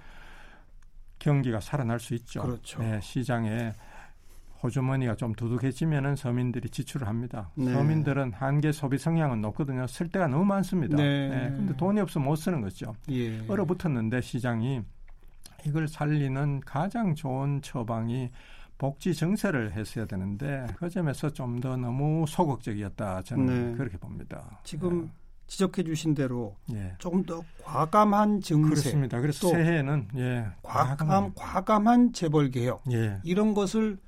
경기가 1.23 1.61
살아날 1.61 1.99
수 2.01 2.13
있죠. 2.15 2.41
그렇죠. 2.41 2.83
네, 2.83 2.99
시장에 3.01 3.73
호주머니가 4.61 5.15
좀 5.15 5.33
두둑해지면은 5.33 6.15
서민들이 6.17 6.69
지출을 6.69 7.07
합니다. 7.07 7.49
네. 7.55 7.71
서민들은 7.73 8.33
한계 8.33 8.71
소비 8.73 8.97
성향은 8.97 9.41
높거든요. 9.41 9.87
쓸 9.87 10.09
데가 10.09 10.27
너무 10.27 10.43
많습니다. 10.45 10.97
네. 10.97 11.29
네. 11.29 11.49
근데 11.49 11.75
돈이 11.77 11.99
없으면 12.01 12.27
못 12.27 12.35
쓰는 12.35 12.61
거죠. 12.61 12.93
예. 13.09 13.39
얼어붙었는데 13.47 14.21
시장이 14.21 14.81
이걸 15.65 15.87
살리는 15.87 16.59
가장 16.65 17.15
좋은 17.15 17.61
처방이 17.61 18.29
복지 18.77 19.13
증세를 19.13 19.71
했어야 19.73 20.05
되는데 20.05 20.65
그 20.75 20.89
점에서 20.89 21.29
좀 21.29 21.61
더 21.61 21.77
너무 21.77 22.25
소극적이었다 22.27 23.21
저는 23.21 23.71
네. 23.71 23.77
그렇게 23.77 23.97
봅니다. 23.97 24.59
지금 24.65 25.03
네. 25.05 25.11
지적해 25.53 25.83
주신 25.83 26.15
대로 26.15 26.55
예. 26.73 26.93
조금 26.97 27.23
더 27.23 27.43
과감한 27.63 28.41
증세 28.41 28.69
그렇습니다. 28.69 29.21
그래서 29.21 29.49
새해는 29.49 30.07
예, 30.17 30.47
과감 30.63 31.31
과감한 31.35 32.13
재벌 32.13 32.49
개혁 32.49 32.81
예. 32.91 33.19
이런 33.23 33.53
것을 33.53 33.99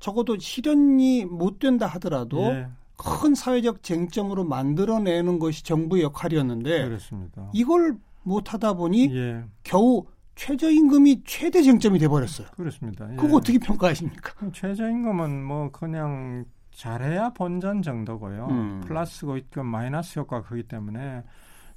적어도 0.00 0.38
실현이 0.38 1.26
못 1.26 1.58
된다 1.58 1.86
하더라도 1.86 2.40
예. 2.44 2.68
큰 2.96 3.34
사회적 3.34 3.82
쟁점으로 3.82 4.44
만들어내는 4.44 5.38
것이 5.38 5.62
정부의 5.64 6.02
역할이었는데 6.04 6.86
그렇습니다. 6.86 7.50
이걸 7.52 7.98
못 8.22 8.54
하다 8.54 8.72
보니 8.72 9.14
예. 9.14 9.44
겨우 9.64 10.06
최저임금이 10.34 11.24
최대 11.26 11.62
쟁점이 11.62 11.98
돼 11.98 12.08
버렸어요. 12.08 12.48
그렇습니다. 12.56 13.06
예. 13.12 13.16
그거 13.16 13.36
어떻게 13.36 13.58
평가하십니까? 13.58 14.50
최저임금은 14.50 15.44
뭐 15.44 15.70
그냥 15.70 16.46
잘해야 16.76 17.30
본전 17.30 17.80
정도고요. 17.80 18.48
음. 18.50 18.80
플러스고 18.82 19.38
있고 19.38 19.62
마이너스 19.62 20.18
효과가 20.18 20.46
크기 20.46 20.62
때문에 20.62 21.24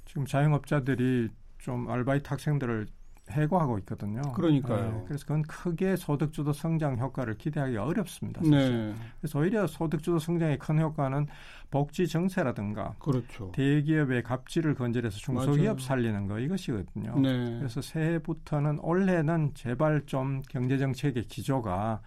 지금 0.04 0.26
자영업자들이 0.26 1.30
좀 1.58 1.90
아르바이트 1.90 2.28
학생들을 2.28 2.86
해고하고 3.30 3.78
있거든요. 3.78 4.20
그러니까요. 4.34 4.90
네, 4.90 5.04
그래서 5.06 5.24
그건 5.24 5.42
크게 5.42 5.96
소득주도 5.96 6.52
성장 6.52 6.98
효과를 6.98 7.38
기대하기 7.38 7.76
어렵습니다. 7.76 8.42
사실. 8.42 8.88
네. 8.88 8.94
그래서 9.20 9.38
오히려 9.38 9.66
소득주도 9.66 10.18
성장의 10.18 10.58
큰 10.58 10.80
효과는 10.80 11.28
복지 11.70 12.06
정세라든가 12.06 12.96
그렇죠. 12.98 13.52
대기업의 13.52 14.24
갑질을 14.24 14.74
건절해서 14.74 15.16
중소기업 15.16 15.76
맞아요. 15.76 15.78
살리는 15.78 16.26
거 16.26 16.38
이것이거든요. 16.40 17.20
네. 17.20 17.56
그래서 17.58 17.80
새해부터는 17.80 18.80
올해는 18.80 19.52
제발 19.54 20.02
좀 20.06 20.42
경제 20.50 20.76
정책의 20.76 21.24
기조가 21.24 22.00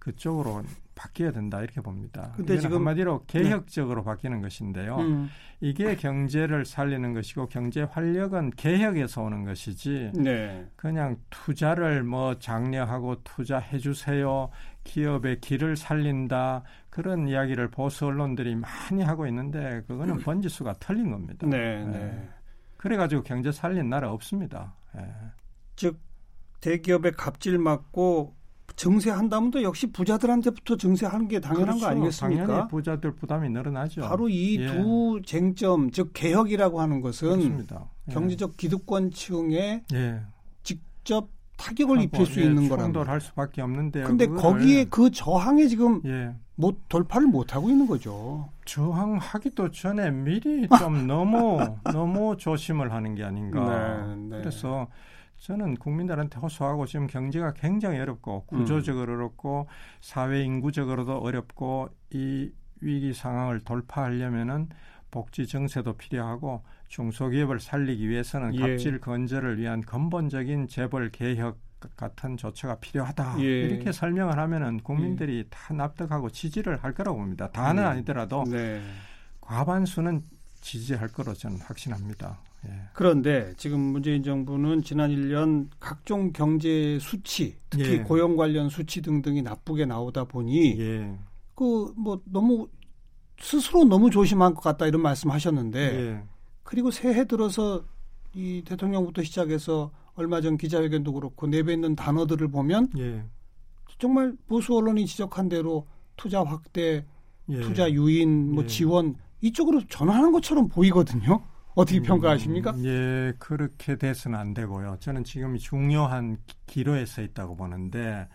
그쪽으로 0.00 0.64
바뀌어야 0.94 1.32
된다 1.32 1.60
이렇게 1.60 1.80
봅니다. 1.80 2.32
근데 2.36 2.58
지금 2.58 2.76
한마디로 2.78 3.24
네. 3.26 3.42
개혁적으로 3.42 4.02
네. 4.02 4.04
바뀌는 4.04 4.40
것인데요. 4.40 4.96
음. 4.98 5.28
이게 5.60 5.96
경제를 5.96 6.64
살리는 6.64 7.14
것이고 7.14 7.48
경제 7.48 7.82
활력은 7.82 8.50
개혁에서 8.50 9.22
오는 9.22 9.44
것이지 9.44 10.12
네. 10.14 10.66
그냥 10.76 11.16
투자를 11.30 12.02
뭐 12.02 12.38
장려하고 12.38 13.22
투자해 13.24 13.78
주세요. 13.78 14.50
기업의 14.84 15.40
길을 15.40 15.76
살린다. 15.76 16.62
그런 16.90 17.28
이야기를 17.28 17.70
보수 17.70 18.06
언론들이 18.06 18.56
많이 18.56 19.02
하고 19.02 19.26
있는데 19.26 19.82
그거는 19.86 20.18
번지수가 20.22 20.74
틀린 20.74 21.10
겁니다. 21.10 21.46
네, 21.46 21.84
네. 21.84 21.98
네. 21.98 22.28
그래 22.76 22.96
가지고 22.96 23.22
경제 23.22 23.50
살린 23.50 23.88
나라 23.88 24.12
없습니다. 24.12 24.74
네. 24.94 25.10
즉 25.74 25.98
대기업의 26.60 27.12
갑질 27.12 27.58
맞고 27.58 28.36
증세한다면 28.76 29.50
또 29.50 29.62
역시 29.62 29.86
부자들한테부터 29.86 30.76
증세하는 30.76 31.28
게 31.28 31.40
당연한 31.40 31.78
그렇죠. 31.78 31.80
거 31.80 31.86
아니겠습니까? 31.90 32.46
당연히 32.46 32.68
부자들 32.68 33.14
부담이 33.14 33.48
늘어나죠. 33.50 34.02
바로 34.02 34.28
이두 34.28 35.18
예. 35.18 35.22
쟁점, 35.24 35.90
즉 35.90 36.10
개혁이라고 36.12 36.80
하는 36.80 37.00
것은. 37.00 37.60
예. 37.60 38.12
경제적 38.12 38.56
기득권층에 38.56 39.84
예. 39.92 40.20
직접 40.62 41.28
타격을 41.56 42.02
입힐 42.02 42.26
수 42.26 42.40
예, 42.40 42.44
있는 42.44 42.68
거라는 42.68 42.92
충돌할 42.92 43.20
수밖에 43.20 43.62
없는데 43.62 44.02
근데 44.02 44.26
거기에 44.26 44.86
그 44.86 45.10
저항에 45.10 45.68
지금 45.68 46.02
예. 46.04 46.34
못 46.56 46.88
돌파를 46.88 47.26
못 47.28 47.54
하고 47.54 47.70
있는 47.70 47.86
거죠. 47.86 48.48
저항하기도 48.64 49.70
전에 49.70 50.10
미리 50.10 50.68
좀 50.78 51.06
너무 51.06 51.58
너무 51.92 52.36
조심을 52.36 52.92
하는 52.92 53.14
게 53.14 53.24
아닌가. 53.24 54.04
네, 54.06 54.16
네. 54.16 54.38
그래서 54.38 54.88
저는 55.44 55.76
국민들한테 55.76 56.38
호소하고 56.38 56.86
지금 56.86 57.06
경제가 57.06 57.52
굉장히 57.52 57.98
어렵고 57.98 58.46
구조적으로 58.46 59.12
음. 59.12 59.18
어렵고 59.18 59.68
사회 60.00 60.42
인구적으로도 60.42 61.18
어렵고 61.18 61.90
이 62.12 62.50
위기 62.80 63.12
상황을 63.12 63.60
돌파하려면은 63.60 64.70
복지 65.10 65.46
정세도 65.46 65.98
필요하고 65.98 66.64
중소기업을 66.88 67.60
살리기 67.60 68.08
위해서는 68.08 68.54
예. 68.54 68.60
갑질 68.60 69.00
건절을 69.02 69.58
위한 69.58 69.82
근본적인 69.82 70.68
재벌 70.68 71.10
개혁 71.10 71.58
같은 71.94 72.38
조처가 72.38 72.76
필요하다 72.76 73.36
예. 73.40 73.44
이렇게 73.44 73.92
설명을 73.92 74.38
하면은 74.38 74.80
국민들이 74.80 75.40
예. 75.40 75.44
다 75.50 75.74
납득하고 75.74 76.30
지지를 76.30 76.82
할 76.82 76.94
거라고 76.94 77.18
봅니다. 77.18 77.50
다는 77.50 77.82
음. 77.82 77.88
아니더라도 77.88 78.44
네. 78.44 78.80
과반수는 79.42 80.22
지지할 80.62 81.08
거로 81.08 81.34
저는 81.34 81.58
확신합니다. 81.60 82.38
예. 82.66 82.70
그런데 82.92 83.52
지금 83.56 83.80
문재인 83.80 84.22
정부는 84.22 84.82
지난 84.82 85.10
1년 85.10 85.68
각종 85.80 86.32
경제 86.32 86.98
수치, 87.00 87.56
특히 87.70 87.92
예. 87.92 87.98
고용 88.02 88.36
관련 88.36 88.68
수치 88.68 89.02
등등이 89.02 89.42
나쁘게 89.42 89.86
나오다 89.86 90.24
보니 90.24 90.80
예. 90.80 91.18
그뭐 91.54 92.20
너무 92.24 92.68
스스로 93.40 93.84
너무 93.84 94.10
조심한 94.10 94.54
것 94.54 94.60
같다 94.62 94.86
이런 94.86 95.02
말씀하셨는데 95.02 95.78
예. 95.78 96.22
그리고 96.62 96.90
새해 96.90 97.26
들어서 97.26 97.84
이 98.34 98.62
대통령부터 98.64 99.22
시작해서 99.22 99.90
얼마 100.14 100.40
전 100.40 100.56
기자회견도 100.56 101.12
그렇고 101.12 101.46
내뱉는 101.46 101.96
단어들을 101.96 102.48
보면 102.48 102.90
예. 102.98 103.24
정말 103.98 104.34
보수 104.46 104.76
언론이 104.76 105.06
지적한 105.06 105.48
대로 105.48 105.86
투자 106.16 106.42
확대, 106.42 107.04
투자 107.46 107.90
유인, 107.90 108.52
뭐 108.52 108.66
지원 108.66 109.16
이쪽으로 109.40 109.82
전환하는 109.88 110.32
것처럼 110.32 110.68
보이거든요. 110.68 111.44
어떻게 111.74 111.98
음, 111.98 112.02
평가하십니까? 112.02 112.70
음, 112.72 112.84
예, 112.84 113.32
그렇게 113.38 113.96
돼서는 113.96 114.38
안 114.38 114.54
되고요. 114.54 114.96
저는 115.00 115.24
지금 115.24 115.56
중요한 115.56 116.38
기로에 116.66 117.04
서 117.04 117.22
있다고 117.22 117.56
보는데 117.56 118.28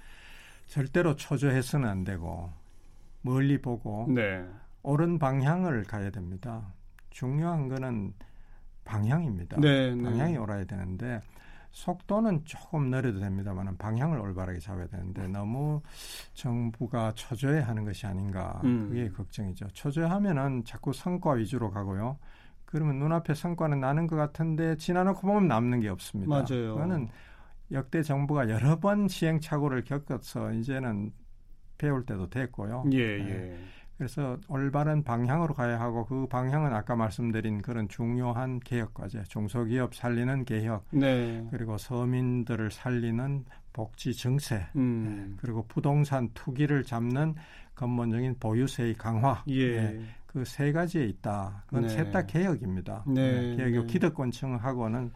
절대로 0.68 1.16
초조해서는 1.16 1.88
안 1.88 2.04
되고 2.04 2.52
멀리 3.22 3.62
보고 3.62 4.08
네. 4.10 4.46
옳은 4.84 5.20
방향을 5.20 5.84
가야 5.84 6.10
됩니다. 6.10 6.74
중요한 7.10 7.68
거는 7.68 8.14
방향입니다. 8.84 9.60
네, 9.60 9.96
네. 9.96 10.04
방향이 10.04 10.38
옳아야 10.38 10.66
되는데 10.66 11.22
속도는 11.72 12.44
조금 12.46 12.90
느려도 12.90 13.20
됩니다만 13.20 13.78
방향을 13.78 14.20
올바르게 14.20 14.60
잡아야 14.60 14.88
되는데 14.88 15.28
너무 15.28 15.82
정부가 16.34 17.12
초조해 17.14 17.62
하는 17.62 17.86
것이 17.86 18.08
아닌가 18.08 18.60
음. 18.64 18.90
그게 18.90 19.10
걱정이죠. 19.10 19.68
초조하면은 19.74 20.64
자꾸 20.66 20.92
성과 20.94 21.34
위주로 21.34 21.70
가고요. 21.70 22.18
그러면 22.72 23.00
눈앞에 23.00 23.34
성과는 23.34 23.80
나는 23.80 24.06
것 24.06 24.16
같은데 24.16 24.78
지나놓고 24.78 25.22
보면 25.22 25.48
남는 25.48 25.80
게 25.80 25.90
없습니다. 25.90 26.30
맞아요. 26.30 26.76
그거는 26.76 27.10
역대 27.72 28.04
정부가 28.04 28.48
여러 28.48 28.80
번 28.80 29.08
시행착오를 29.08 29.84
겪어서 29.86 30.52
이제는 30.54 31.12
배울 31.80 32.06
때도 32.06 32.30
됐고요. 32.30 32.86
예, 32.94 32.98
예. 32.98 33.24
네. 33.24 33.60
그래서 33.98 34.38
올바른 34.48 35.04
방향으로 35.04 35.56
가야 35.56 35.80
하고 35.80 36.06
그 36.06 36.28
방향은 36.28 36.72
아까 36.72 36.96
말씀드린 36.96 37.64
그런 37.64 37.88
중요한 37.90 38.60
개혁 38.60 38.94
과제, 38.94 39.24
중소기업 39.24 39.96
살리는 39.96 40.46
개혁, 40.46 40.86
네. 40.92 41.48
그리고 41.50 41.76
서민들을 41.80 42.70
살리는 42.70 43.46
복지 43.74 44.14
증세, 44.14 44.68
음. 44.76 45.30
네. 45.32 45.36
그리고 45.42 45.66
부동산 45.68 46.30
투기를 46.36 46.84
잡는 46.84 47.34
근본적인 47.74 48.36
보유세의 48.40 48.94
강화, 48.94 49.44
예. 49.48 49.82
네. 49.82 50.02
그 50.32 50.44
세 50.46 50.72
가지에 50.72 51.06
있다. 51.06 51.64
그건 51.66 51.84
네. 51.84 51.90
셋다 51.90 52.26
개혁입니다. 52.28 53.04
네. 53.08 53.32
네. 53.32 53.56
개혁이 53.58 53.80
네. 53.80 53.86
기득권층하고는 53.88 55.12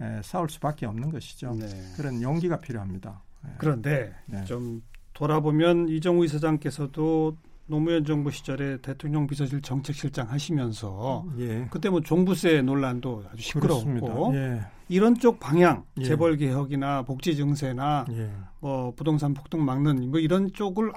에, 0.00 0.20
싸울 0.22 0.50
수밖에 0.50 0.84
없는 0.86 1.10
것이죠. 1.10 1.54
네. 1.54 1.66
그런 1.96 2.20
용기가 2.22 2.58
필요합니다. 2.58 3.22
네. 3.44 3.50
그런데 3.56 4.14
좀 4.44 4.82
돌아보면 5.14 5.88
이정우 5.88 6.24
이사장께서도 6.26 7.36
노무현 7.66 8.04
정부 8.04 8.30
시절에 8.30 8.78
대통령 8.78 9.26
비서실 9.26 9.60
정책실장 9.60 10.30
하시면서 10.30 11.26
예. 11.38 11.66
그때 11.70 11.90
뭐 11.90 12.00
종부세 12.00 12.62
논란도 12.62 13.24
아주 13.30 13.42
시끄러웠고 13.42 14.34
예. 14.34 14.60
이런 14.88 15.14
쪽 15.18 15.38
방향 15.38 15.84
예. 15.98 16.04
재벌 16.04 16.36
개혁이나 16.38 17.02
복지 17.02 17.36
증세나 17.36 18.06
예. 18.10 18.30
뭐 18.60 18.92
부동산 18.94 19.34
폭등 19.34 19.64
막는 19.64 20.10
뭐 20.10 20.18
이런 20.18 20.50
쪽을 20.52 20.92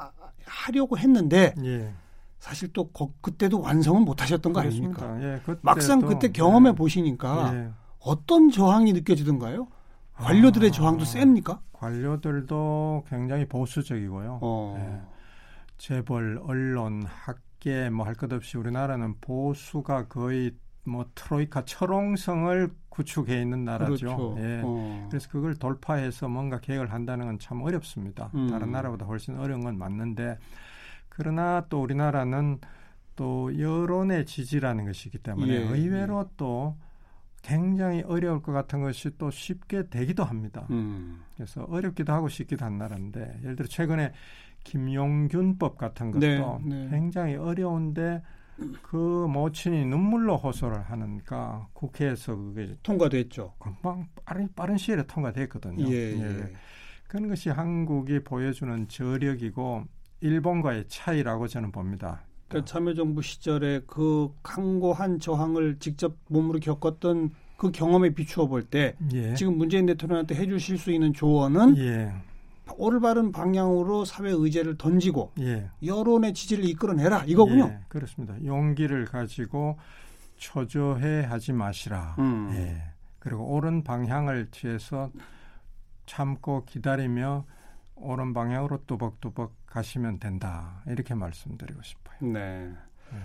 하려고 0.45 0.97
했는데 0.97 1.53
예. 1.63 1.93
사실 2.41 2.73
또 2.73 2.89
거, 2.89 3.13
그때도 3.21 3.61
완성은 3.61 4.01
못 4.03 4.19
하셨던 4.21 4.51
거 4.51 4.61
아닙니까? 4.61 5.15
예, 5.21 5.39
막상 5.61 6.01
그때 6.01 6.31
경험해 6.31 6.71
예. 6.71 6.73
보시니까 6.73 7.55
예. 7.55 7.69
어떤 7.99 8.49
저항이 8.49 8.93
느껴지던가요? 8.93 9.67
관료들의 10.15 10.69
아, 10.69 10.71
저항도 10.71 11.05
셉니까? 11.05 11.61
관료들도 11.71 13.05
굉장히 13.07 13.45
보수적이고요. 13.47 14.39
어. 14.41 14.75
예. 14.79 15.01
재벌, 15.77 16.39
언론, 16.43 17.03
학계 17.05 17.89
뭐 17.91 18.05
할 18.07 18.15
것 18.15 18.33
없이 18.33 18.57
우리나라는 18.57 19.15
보수가 19.21 20.07
거의 20.07 20.51
뭐 20.83 21.05
트로이카 21.13 21.65
철옹성을 21.65 22.71
구축해 22.89 23.39
있는 23.39 23.65
나라죠. 23.65 23.93
그렇죠. 24.17 24.35
예. 24.39 24.61
어. 24.65 25.07
그래서 25.11 25.29
그걸 25.29 25.53
돌파해서 25.55 26.27
뭔가 26.27 26.59
계획을 26.59 26.91
한다는 26.91 27.27
건 27.27 27.37
참 27.39 27.61
어렵습니다. 27.61 28.31
음. 28.33 28.49
다른 28.49 28.71
나라보다 28.71 29.05
훨씬 29.05 29.37
어려운 29.37 29.63
건 29.63 29.77
맞는데 29.77 30.39
그러나 31.13 31.65
또 31.69 31.81
우리나라는 31.81 32.59
또 33.15 33.59
여론의 33.59 34.25
지지라는 34.25 34.85
것이 34.85 35.09
있기 35.09 35.19
때문에 35.19 35.53
예, 35.53 35.57
의외로 35.57 36.21
예. 36.25 36.33
또 36.37 36.77
굉장히 37.43 38.01
어려울 38.03 38.41
것 38.41 38.53
같은 38.53 38.81
것이 38.81 39.17
또 39.17 39.29
쉽게 39.29 39.89
되기도 39.89 40.23
합니다. 40.23 40.65
음. 40.69 41.21
그래서 41.35 41.63
어렵기도 41.69 42.13
하고 42.13 42.29
쉽기도 42.29 42.65
한 42.65 42.77
나라인데 42.77 43.39
예를 43.43 43.55
들어 43.57 43.67
최근에 43.67 44.13
김용균법 44.63 45.77
같은 45.77 46.11
것도 46.11 46.19
네, 46.19 46.39
네. 46.63 46.87
굉장히 46.89 47.35
어려운데 47.35 48.21
그 48.83 49.27
모친이 49.27 49.85
눈물로 49.85 50.37
호소를 50.37 50.81
하니까 50.83 51.67
국회에서 51.73 52.35
그게 52.35 52.77
통과됐죠. 52.83 53.55
금방 53.59 54.07
빠른 54.23 54.47
빠른 54.55 54.77
시일에 54.77 55.03
통과됐거든요. 55.03 55.85
예, 55.89 55.93
예. 55.93 56.21
예. 56.21 56.53
그런 57.07 57.27
것이 57.27 57.49
한국이 57.49 58.23
보여주는 58.23 58.87
저력이고 58.87 59.83
일본과의 60.21 60.85
차이라고 60.87 61.47
저는 61.47 61.71
봅니다. 61.71 62.21
그러니까 62.47 62.71
참여정부 62.71 63.21
시절에 63.21 63.81
그 63.87 64.29
강고한 64.43 65.19
저항을 65.19 65.77
직접 65.79 66.15
몸으로 66.27 66.59
겪었던 66.59 67.31
그 67.57 67.71
경험에 67.71 68.13
비추어 68.13 68.47
볼때 68.47 68.95
예. 69.13 69.35
지금 69.35 69.57
문재인 69.57 69.85
대통령한테 69.85 70.35
해주실 70.35 70.77
수 70.77 70.91
있는 70.91 71.13
조언은 71.13 71.77
예. 71.77 72.13
올바른 72.77 73.31
방향으로 73.31 74.05
사회 74.05 74.31
의제를 74.31 74.77
던지고 74.77 75.31
예. 75.39 75.69
여론의 75.85 76.33
지지를 76.33 76.65
이끌어내라 76.65 77.25
이거군요. 77.25 77.65
예, 77.65 77.79
그렇습니다. 77.87 78.35
용기를 78.43 79.05
가지고 79.05 79.77
초조해 80.37 81.21
하지 81.23 81.53
마시라. 81.53 82.15
음. 82.19 82.49
예. 82.53 82.81
그리고 83.19 83.53
옳은 83.53 83.83
방향을 83.83 84.47
취해서 84.51 85.11
참고 86.05 86.65
기다리며 86.65 87.45
옳은 87.95 88.33
방향으로 88.33 88.85
뚜벅뚜벅 88.87 89.60
가시면 89.71 90.19
된다. 90.19 90.83
이렇게 90.85 91.13
말씀드리고 91.15 91.81
싶어요. 91.81 92.17
네. 92.21 92.67
네. 93.11 93.17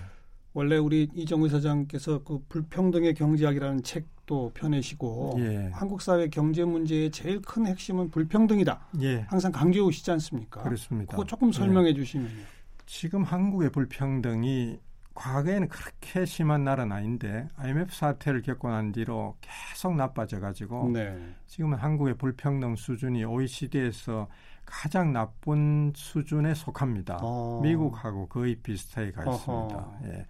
원래 0.54 0.78
우리 0.78 1.08
이정우 1.14 1.48
사장께서 1.48 2.22
그 2.22 2.42
불평등의 2.48 3.14
경제학이라는 3.14 3.82
책도 3.82 4.52
펴내시고 4.54 5.34
예. 5.38 5.70
한국 5.74 6.00
사회 6.00 6.28
경제 6.28 6.64
문제의 6.64 7.10
제일 7.10 7.42
큰 7.42 7.66
핵심은 7.66 8.10
불평등이다. 8.10 8.86
예. 9.02 9.26
항상 9.28 9.52
강조해 9.52 9.84
오시지 9.84 10.10
않습니까? 10.12 10.62
그렇습니다. 10.62 11.10
그거 11.10 11.24
조금 11.26 11.52
설명해 11.52 11.90
예. 11.90 11.94
주시면요. 11.94 12.42
지금 12.86 13.22
한국의 13.22 13.70
불평등이 13.70 14.78
과거에는 15.14 15.68
그렇게 15.68 16.24
심한 16.24 16.64
나라는 16.64 16.94
아닌데 16.94 17.48
IMF 17.56 17.94
사태를 17.94 18.42
겪고 18.42 18.70
난 18.70 18.92
뒤로 18.92 19.36
계속 19.40 19.96
나빠져 19.96 20.40
가지고 20.40 20.90
네. 20.90 21.18
지금은 21.46 21.78
한국의 21.78 22.16
불평등 22.16 22.76
수준이 22.76 23.24
OECD에서 23.24 24.28
가장 24.66 25.12
나쁜 25.12 25.92
수준에 25.94 26.54
속합니다. 26.54 27.18
어. 27.22 27.60
미국하고 27.62 28.28
거의 28.28 28.56
비슷하게 28.56 29.12
가 29.12 29.24
있습니다. 29.24 29.98
예. 30.04 30.26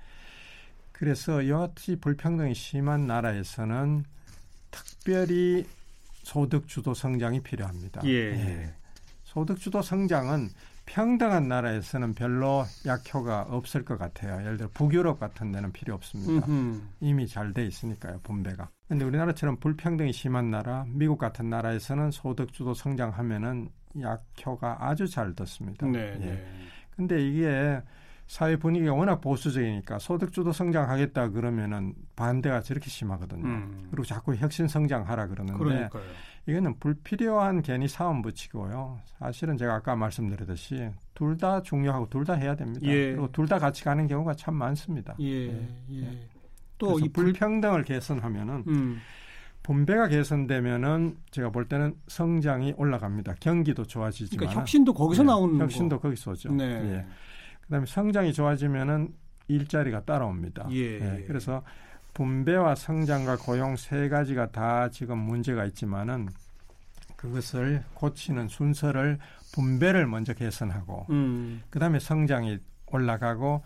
그래서 0.92 1.48
여하튼 1.48 1.98
불평등이 2.00 2.54
심한 2.54 3.06
나라에서는 3.06 4.04
특별히 4.70 5.66
소득 6.22 6.68
주도 6.68 6.94
성장이 6.94 7.40
필요합니다. 7.40 8.02
예. 8.04 8.10
예. 8.10 8.74
소득 9.24 9.58
주도 9.58 9.82
성장은 9.82 10.50
평등한 10.86 11.48
나라에서는 11.48 12.14
별로 12.14 12.64
약효가 12.86 13.46
없을 13.50 13.84
것 13.84 13.98
같아요. 13.98 14.40
예를 14.40 14.56
들어 14.56 14.70
북유럽 14.72 15.18
같은 15.18 15.50
데는 15.50 15.72
필요 15.72 15.94
없습니다. 15.94 16.46
음흠. 16.46 16.80
이미 17.00 17.26
잘 17.26 17.52
돼 17.52 17.66
있으니까요, 17.66 18.20
분배가. 18.22 18.68
근데 18.88 19.04
우리나라처럼 19.04 19.56
불평등이 19.56 20.12
심한 20.12 20.50
나라, 20.50 20.84
미국 20.88 21.18
같은 21.18 21.50
나라에서는 21.50 22.12
소득 22.12 22.52
주도 22.52 22.72
성장하면은 22.72 23.68
약효가 24.00 24.78
아주 24.80 25.08
잘 25.08 25.34
떴습니다. 25.34 25.86
네, 25.86 26.18
예. 26.20 26.24
네. 26.24 26.46
근데 26.96 27.26
이게 27.26 27.80
사회 28.26 28.56
분위기가 28.56 28.92
워낙 28.92 29.20
보수적이니까 29.20 29.98
소득주도 30.00 30.52
성장하겠다 30.52 31.28
그러면은 31.30 31.94
반대가 32.16 32.60
저렇게 32.60 32.90
심하거든요. 32.90 33.44
음. 33.46 33.86
그리고 33.90 34.04
자꾸 34.04 34.34
혁신 34.34 34.66
성장하라 34.66 35.28
그러는데 35.28 35.58
그러니까요. 35.58 36.02
이거는 36.48 36.78
불필요한 36.78 37.62
괜히 37.62 37.86
사원 37.88 38.22
붙이고요. 38.22 39.00
사실은 39.18 39.56
제가 39.56 39.74
아까 39.74 39.94
말씀드렸듯이 39.96 40.90
둘 41.14 41.36
다 41.36 41.62
중요하고 41.62 42.08
둘 42.08 42.24
다 42.24 42.34
해야 42.34 42.54
됩니다. 42.56 42.84
예. 42.86 43.10
그리고 43.12 43.30
둘 43.30 43.46
다 43.46 43.58
같이 43.58 43.84
가는 43.84 44.06
경우가 44.08 44.34
참 44.34 44.54
많습니다. 44.54 45.14
예. 45.20 45.48
예. 45.48 45.68
예. 45.90 46.28
또이 46.78 47.08
불 47.10 47.32
평등을 47.32 47.84
개선하면은 47.84 48.64
음. 48.68 48.98
분배가 49.66 50.06
개선되면은 50.06 51.16
제가 51.32 51.50
볼 51.50 51.68
때는 51.68 51.96
성장이 52.06 52.74
올라갑니다. 52.76 53.34
경기도 53.40 53.84
좋아지지만 53.84 54.38
그러니까 54.38 54.60
혁신도 54.60 54.94
거기서 54.94 55.24
네, 55.24 55.26
나오는 55.26 55.58
혁신도 55.58 55.96
거. 55.96 56.02
거기서 56.02 56.30
오죠. 56.30 56.52
네. 56.52 56.64
예. 56.64 57.06
그다음에 57.62 57.84
성장이 57.84 58.32
좋아지면은 58.32 59.12
일자리가 59.48 60.04
따라옵니다. 60.04 60.68
예. 60.70 61.00
예. 61.00 61.24
그래서 61.26 61.64
분배와 62.14 62.76
성장과 62.76 63.38
고용 63.38 63.74
세 63.74 64.08
가지가 64.08 64.52
다 64.52 64.88
지금 64.88 65.18
문제가 65.18 65.64
있지만은 65.64 66.28
그것을 67.16 67.82
고치는 67.94 68.46
순서를 68.46 69.18
분배를 69.52 70.06
먼저 70.06 70.32
개선하고 70.32 71.06
음. 71.10 71.62
그다음에 71.70 71.98
성장이 71.98 72.58
올라가고 72.86 73.64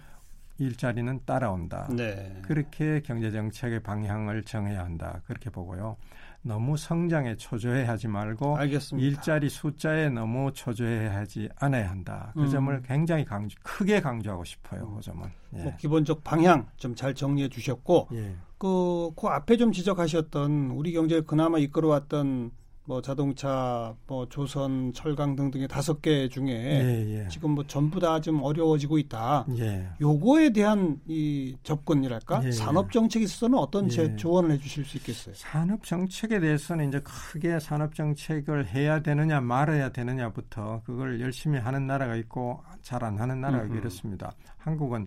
일자리는 0.61 1.21
따라온다. 1.25 1.89
네. 1.91 2.39
그렇게 2.43 3.01
경제 3.01 3.31
정책의 3.31 3.81
방향을 3.83 4.43
정해야 4.45 4.85
한다. 4.85 5.23
그렇게 5.27 5.51
보고요. 5.51 5.97
너무 6.43 6.77
성장에 6.77 7.37
초조해 7.37 7.85
하지 7.85 8.09
말고 8.09 8.57
알겠습니다. 8.57 9.07
일자리 9.07 9.51
숫자에 9.51 10.09
너무 10.09 10.53
초조해 10.53 11.09
하지 11.09 11.49
않아야 11.57 11.91
한다. 11.91 12.31
그 12.35 12.43
음. 12.43 12.49
점을 12.51 12.83
굉장히 12.83 13.25
강조, 13.25 13.59
크게 13.63 14.01
강조하고 14.01 14.45
싶어요. 14.45 14.89
그 14.95 15.03
점은. 15.03 15.29
예. 15.57 15.63
뭐 15.65 15.77
기본적 15.77 16.23
방향 16.23 16.67
좀 16.77 16.95
잘 16.95 17.15
정리해 17.15 17.49
주셨고 17.49 18.09
예. 18.13 18.35
그, 18.59 19.11
그 19.17 19.27
앞에 19.27 19.57
좀 19.57 19.73
지적하셨던 19.73 20.73
우리 20.73 20.93
경제를 20.93 21.27
그나마 21.27 21.59
이끌어왔던 21.59 22.51
뭐 22.91 23.01
자동차, 23.01 23.95
뭐 24.09 24.29
조선, 24.29 24.93
철강 24.93 25.37
등등의 25.37 25.69
다섯 25.69 26.03
개 26.03 26.29
중에 26.29 26.49
예, 26.51 27.21
예. 27.25 27.29
지금 27.29 27.53
뭐 27.53 27.65
전부 27.65 28.01
다 28.01 28.19
좀 28.21 28.43
어려워지고 28.43 28.99
있다. 28.99 29.47
예. 29.59 29.87
요거에 30.01 30.51
대한 30.51 31.01
이 31.07 31.57
접근이랄까? 31.63 32.43
예, 32.43 32.49
예. 32.49 32.53
산업 32.53 32.91
정책에 32.91 33.25
있어서는 33.25 33.57
어떤 33.57 33.89
제 33.89 34.03
예. 34.03 34.17
조언을 34.17 34.51
해주실 34.51 34.85
수 34.85 34.97
있겠어요? 34.97 35.37
산업 35.37 35.85
정책에 35.85 36.41
대해서는 36.41 36.89
이제 36.89 37.01
크게 37.01 37.61
산업 37.61 37.95
정책을 37.95 38.67
해야 38.67 39.01
되느냐 39.01 39.41
말아야 39.41 39.91
되느냐부터 39.91 40.83
그걸 40.85 41.21
열심히 41.21 41.61
하는 41.61 41.87
나라가 41.87 42.17
있고 42.17 42.61
잘 42.83 43.05
안 43.05 43.19
하는 43.21 43.41
나라가 43.41 43.65
있고 43.67 43.77
이렇습니다. 43.77 44.33
한국은 44.59 45.07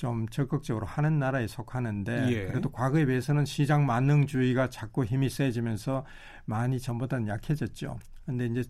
좀 0.00 0.26
적극적으로 0.30 0.86
하는 0.86 1.18
나라에 1.18 1.46
속하는데 1.46 2.32
예. 2.32 2.46
그래도 2.46 2.70
과거에 2.70 3.04
비해서는 3.04 3.44
시장 3.44 3.84
만능주의가 3.84 4.70
자꾸 4.70 5.04
힘이 5.04 5.28
세지면서 5.28 6.06
많이 6.46 6.80
전보다는 6.80 7.28
약해졌죠. 7.28 7.98
근데 8.24 8.46
이제 8.46 8.64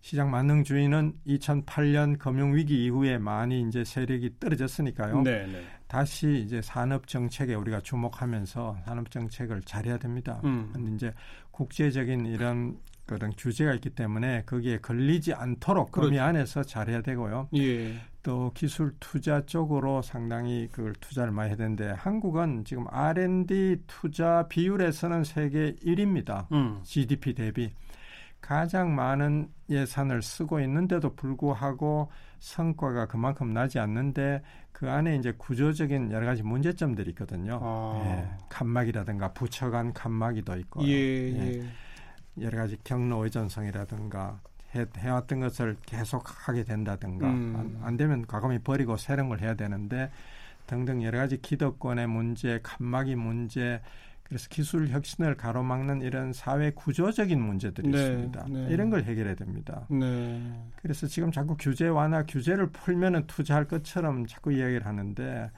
시장 0.00 0.30
만능주의는 0.30 1.14
2008년 1.26 2.20
금융위기 2.20 2.84
이후에 2.84 3.18
많이 3.18 3.62
이제 3.62 3.82
세력이 3.82 4.36
떨어졌으니까요. 4.38 5.22
네네. 5.22 5.46
네. 5.46 5.64
다시 5.88 6.40
이제 6.46 6.62
산업 6.62 7.08
정책에 7.08 7.54
우리가 7.54 7.80
주목하면서 7.80 8.78
산업 8.86 9.10
정책을 9.10 9.62
잘해야 9.62 9.98
됩니다. 9.98 10.40
음. 10.44 10.70
근데 10.72 10.94
이제 10.94 11.12
국제적인 11.50 12.26
이런 12.26 12.78
그런 13.06 13.32
규제가 13.36 13.74
있기 13.74 13.90
때문에 13.90 14.42
거기에 14.46 14.78
걸리지 14.78 15.32
않도록 15.32 15.90
그렇죠. 15.90 16.10
범위 16.10 16.20
안에서 16.20 16.62
잘해야 16.62 17.02
되고요. 17.02 17.48
예. 17.56 17.94
또 18.26 18.50
기술 18.54 18.92
투자 18.98 19.46
쪽으로 19.46 20.02
상당히 20.02 20.68
그걸 20.72 20.94
투자를 20.94 21.30
많이 21.30 21.50
해야 21.50 21.56
되는데 21.56 21.92
한국은 21.92 22.64
지금 22.64 22.84
R&D 22.90 23.84
투자 23.86 24.48
비율에서는 24.48 25.22
세계 25.22 25.76
1위입니다. 25.76 26.50
음. 26.50 26.80
GDP 26.82 27.34
대비 27.34 27.72
가장 28.40 28.96
많은 28.96 29.48
예산을 29.70 30.22
쓰고 30.22 30.58
있는데도 30.58 31.14
불구하고 31.14 32.10
성과가 32.40 33.06
그만큼 33.06 33.52
나지 33.52 33.78
않는데 33.78 34.42
그 34.72 34.90
안에 34.90 35.14
이제 35.14 35.32
구조적인 35.38 36.10
여러 36.10 36.26
가지 36.26 36.42
문제점들이 36.42 37.10
있거든요. 37.10 37.60
아. 37.62 38.02
예, 38.04 38.46
칸막이라든가 38.48 39.34
부처 39.34 39.70
간 39.70 39.92
칸막이도 39.92 40.56
있고 40.58 40.82
예, 40.82 40.90
예. 40.90 41.60
예. 41.60 41.66
여러 42.42 42.58
가지 42.58 42.76
경로 42.82 43.22
의존성이라든가 43.22 44.40
해, 44.76 44.86
해왔던 44.96 45.40
것을 45.40 45.76
계속 45.86 46.24
하게 46.48 46.64
된다든가 46.64 47.26
음. 47.28 47.54
안, 47.82 47.88
안, 47.88 47.96
되면 47.96 48.26
과감히 48.26 48.58
버리고 48.58 48.96
새로운 48.96 49.28
걸 49.28 49.40
해야 49.40 49.54
되는데 49.54 50.10
등등 50.66 51.02
여러 51.02 51.18
가지 51.18 51.40
기득권의 51.40 52.06
문제, 52.08 52.60
칸막이 52.62 53.14
문제, 53.14 53.80
그래서 54.24 54.48
기술 54.50 54.88
혁신을 54.88 55.36
가로막는 55.36 56.02
이런 56.02 56.32
사회 56.32 56.72
구조적인 56.72 57.40
문제들이 57.40 57.88
네, 57.88 57.98
있습니다. 57.98 58.46
네. 58.48 58.66
이런 58.70 58.90
걸 58.90 59.04
해결해야 59.04 59.36
됩니다. 59.36 59.86
네. 59.88 60.42
그래서 60.82 61.06
지금 61.06 61.30
자꾸 61.30 61.56
규제 61.56 61.86
완화, 61.86 62.24
규제를 62.24 62.70
풀면은 62.70 63.28
투자할 63.28 63.66
것처럼 63.66 64.26
자꾸 64.26 64.52
이야기를 64.52 64.84
하는데 64.84 65.50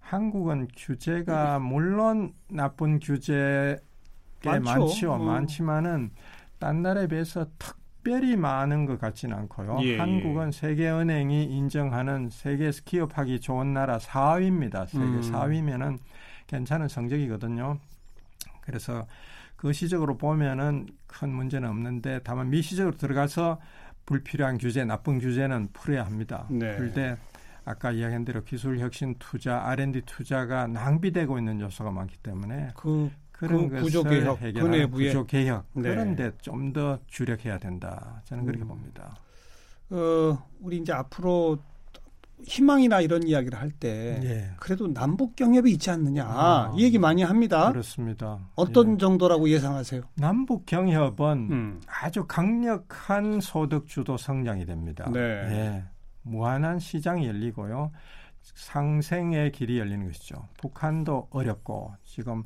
한국은 0.00 0.68
규제가 0.74 1.58
물론 1.58 2.32
나쁜 2.48 3.00
규제 3.00 3.78
꽤 4.40 4.58
많죠. 4.60 5.12
어. 5.12 5.18
많지만은 5.18 6.10
딴 6.58 6.82
나라에 6.82 7.08
비해서 7.08 7.46
특별히 8.06 8.36
많은 8.36 8.86
것 8.86 9.00
같지는 9.00 9.36
않고요. 9.36 9.78
예, 9.82 9.86
예. 9.94 9.98
한국은 9.98 10.52
세계은행이 10.52 11.44
인정하는 11.44 12.30
세계 12.30 12.70
스키업하기 12.70 13.40
좋은 13.40 13.74
나라 13.74 13.98
4위입니다. 13.98 14.86
세계 14.86 15.04
음. 15.04 15.20
4위면은 15.20 15.98
괜찮은 16.46 16.86
성적이거든요. 16.86 17.78
그래서 18.60 19.08
그 19.56 19.72
시적으로 19.72 20.16
보면은 20.16 20.86
큰 21.08 21.32
문제는 21.32 21.68
없는데 21.68 22.20
다만 22.22 22.48
미시적으로 22.48 22.96
들어가서 22.96 23.60
불필요한 24.06 24.58
규제, 24.58 24.84
나쁜 24.84 25.18
규제는 25.18 25.70
풀어야 25.72 26.04
합니다. 26.04 26.46
네. 26.48 26.76
그런데 26.76 27.16
아까 27.64 27.90
이야기한 27.90 28.24
대로 28.24 28.44
기술 28.44 28.78
혁신 28.78 29.16
투자, 29.18 29.66
R&D 29.66 30.02
투자가 30.06 30.68
낭비되고 30.68 31.38
있는 31.38 31.60
요소가 31.60 31.90
많기 31.90 32.16
때문에 32.18 32.70
그 32.76 33.10
그런 33.38 33.68
그 33.68 33.80
구조 33.82 34.02
개혁, 34.02 34.40
그 34.40 34.46
내부의 34.46 34.90
구조 34.90 35.26
개혁 35.26 35.66
네. 35.74 35.82
그런데 35.90 36.30
좀 36.40 36.72
더 36.72 36.98
주력해야 37.06 37.58
된다. 37.58 38.22
저는 38.24 38.44
그렇게 38.44 38.64
음. 38.64 38.68
봅니다. 38.68 39.16
어, 39.90 40.38
우리 40.60 40.78
이제 40.78 40.92
앞으로 40.92 41.58
희망이나 42.44 43.00
이런 43.00 43.26
이야기를 43.26 43.58
할때 43.58 44.20
예. 44.22 44.50
그래도 44.60 44.92
남북 44.92 45.36
경협이 45.36 45.70
있지 45.72 45.90
않느냐 45.90 46.24
아, 46.26 46.74
이 46.76 46.82
얘기 46.82 46.98
많이 46.98 47.22
합니다. 47.22 47.70
그렇습니다. 47.72 48.40
어떤 48.56 48.94
예. 48.94 48.98
정도라고 48.98 49.48
예상하세요? 49.48 50.02
남북 50.16 50.66
경협은 50.66 51.48
음. 51.50 51.80
아주 51.86 52.26
강력한 52.26 53.40
소득 53.40 53.86
주도 53.88 54.16
성장이 54.18 54.66
됩니다. 54.66 55.08
네. 55.10 55.20
예. 55.20 55.84
무한한 56.22 56.78
시장이 56.78 57.26
열리고요. 57.26 57.90
상생의 58.42 59.52
길이 59.52 59.78
열리는 59.78 60.06
것이죠. 60.06 60.46
북한도 60.58 61.28
어렵고 61.30 61.94
지금 62.04 62.44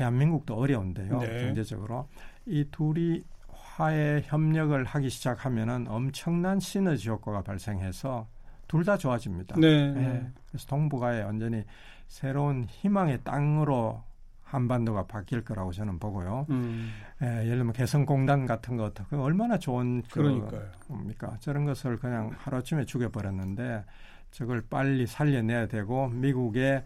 대한민국도 0.00 0.54
어려운데요. 0.54 1.18
네. 1.18 1.44
경제적으로 1.44 2.08
이 2.46 2.64
둘이 2.70 3.22
화해 3.48 4.22
협력을 4.24 4.82
하기 4.82 5.10
시작하면은 5.10 5.86
엄청난 5.88 6.58
시너지 6.58 7.10
효과가 7.10 7.42
발생해서 7.42 8.26
둘 8.66 8.84
다 8.84 8.96
좋아집니다. 8.96 9.56
네. 9.58 9.92
네. 9.92 10.30
그래서 10.48 10.66
동북아에 10.68 11.22
완전히 11.22 11.64
새로운 12.08 12.64
희망의 12.64 13.18
땅으로 13.24 14.02
한반도가 14.44 15.06
바뀔 15.06 15.44
거라고 15.44 15.72
저는 15.72 15.98
보고요. 15.98 16.46
음. 16.50 16.90
예, 17.22 17.26
예를 17.44 17.58
들면 17.58 17.72
개성공단 17.72 18.46
같은 18.46 18.76
것, 18.76 18.94
그 19.08 19.20
얼마나 19.20 19.58
좋은 19.58 20.02
그, 20.10 20.48
겁니까? 20.88 21.36
저런 21.40 21.64
것을 21.66 21.98
그냥 21.98 22.30
하루아침에 22.38 22.84
죽여버렸는데 22.84 23.84
저걸 24.30 24.62
빨리 24.70 25.06
살려내야 25.06 25.66
되고 25.66 26.08
미국의 26.08 26.84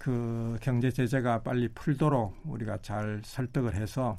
그 0.00 0.56
경제 0.62 0.90
제재가 0.90 1.42
빨리 1.42 1.68
풀도록 1.68 2.34
우리가 2.44 2.78
잘 2.78 3.20
설득을 3.22 3.74
해서 3.74 4.18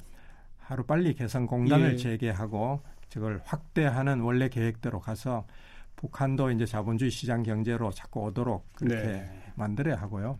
하루 0.60 0.84
빨리 0.84 1.12
개성 1.12 1.44
공단을 1.44 1.94
예. 1.94 1.96
재개하고 1.96 2.80
저걸 3.08 3.42
확대하는 3.44 4.20
원래 4.20 4.48
계획대로 4.48 5.00
가서 5.00 5.44
북한도 5.96 6.52
이제 6.52 6.66
자본주의 6.66 7.10
시장 7.10 7.42
경제로 7.42 7.90
자꾸 7.90 8.20
오도록 8.20 8.72
그렇게 8.74 9.02
네. 9.02 9.42
만들어야 9.56 9.96
하고요. 9.96 10.38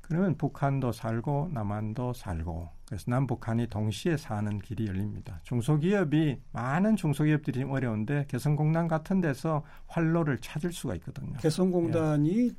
그러면 0.00 0.34
북한도 0.38 0.92
살고 0.92 1.50
남한도 1.52 2.14
살고 2.14 2.70
그래서 2.86 3.10
남북한이 3.10 3.66
동시에 3.66 4.16
사는 4.16 4.58
길이 4.60 4.86
열립니다. 4.86 5.40
중소기업이 5.42 6.40
많은 6.52 6.96
중소기업들이 6.96 7.64
어려운데 7.64 8.24
개성공단 8.28 8.88
같은 8.88 9.20
데서 9.20 9.62
활로를 9.88 10.38
찾을 10.38 10.72
수가 10.72 10.94
있거든요. 10.94 11.36
개성공단이 11.36 12.48
예. 12.48 12.50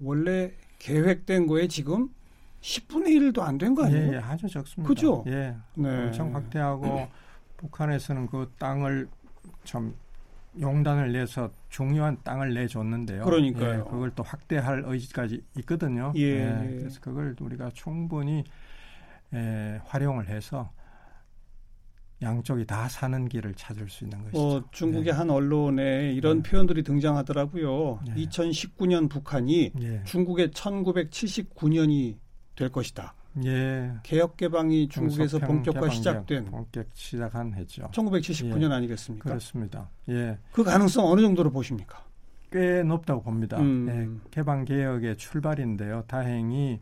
원래 0.00 0.52
계획된 0.78 1.46
거에 1.46 1.66
지금 1.68 2.08
10분의 2.60 3.08
1도 3.32 3.40
안 3.42 3.58
된 3.58 3.74
거 3.74 3.84
아니에요? 3.84 4.12
예, 4.12 4.12
예, 4.14 4.18
아주 4.18 4.48
적습니다. 4.48 4.88
그죠? 4.88 5.24
예. 5.26 5.54
네. 5.76 6.06
엄청 6.06 6.34
확대하고 6.34 7.06
북한에서는 7.58 8.26
그 8.26 8.52
땅을 8.58 9.08
참 9.64 9.94
용단을 10.60 11.12
내서 11.12 11.50
중요한 11.68 12.16
땅을 12.24 12.54
내줬는데요. 12.54 13.24
그러니까요. 13.24 13.80
예, 13.86 13.90
그걸 13.90 14.10
또 14.14 14.22
확대할 14.22 14.84
의지까지 14.86 15.42
있거든요. 15.58 16.12
예. 16.16 16.22
예. 16.22 16.76
그래서 16.78 17.00
그걸 17.00 17.36
우리가 17.40 17.70
충분히 17.74 18.42
에, 19.34 19.80
활용을 19.84 20.28
해서 20.28 20.70
양쪽이 22.22 22.64
다 22.66 22.88
사는 22.88 23.28
길을 23.28 23.54
찾을 23.54 23.88
수 23.88 24.04
있는 24.04 24.22
것이죠. 24.24 24.38
어, 24.38 24.64
중국의 24.70 25.04
네. 25.04 25.10
한 25.10 25.30
언론에 25.30 26.12
이런 26.12 26.42
네. 26.42 26.50
표현들이 26.50 26.82
등장하더라고요. 26.82 28.00
네. 28.06 28.14
2019년 28.24 29.10
북한이 29.10 29.72
예. 29.80 30.02
중국의 30.04 30.48
1979년이 30.48 32.16
될 32.54 32.70
것이다. 32.70 33.14
예. 33.44 33.92
개혁 34.02 34.38
개방이 34.38 34.88
중국에서 34.88 35.38
본격화 35.38 35.90
시작된 35.90 36.46
본격 36.46 36.86
시작한 36.94 37.52
해죠. 37.54 37.82
1979년 37.92 38.70
예. 38.70 38.74
아니겠습니까? 38.74 39.28
그렇습니다. 39.28 39.90
예. 40.08 40.38
그 40.52 40.64
가능성 40.64 41.06
어느 41.06 41.20
정도로 41.20 41.50
보십니까? 41.50 42.02
꽤 42.50 42.82
높다고 42.82 43.22
봅니다. 43.22 43.58
음. 43.60 43.88
예. 44.24 44.30
개방 44.30 44.64
개혁의 44.64 45.18
출발인데요. 45.18 46.04
다행히 46.06 46.80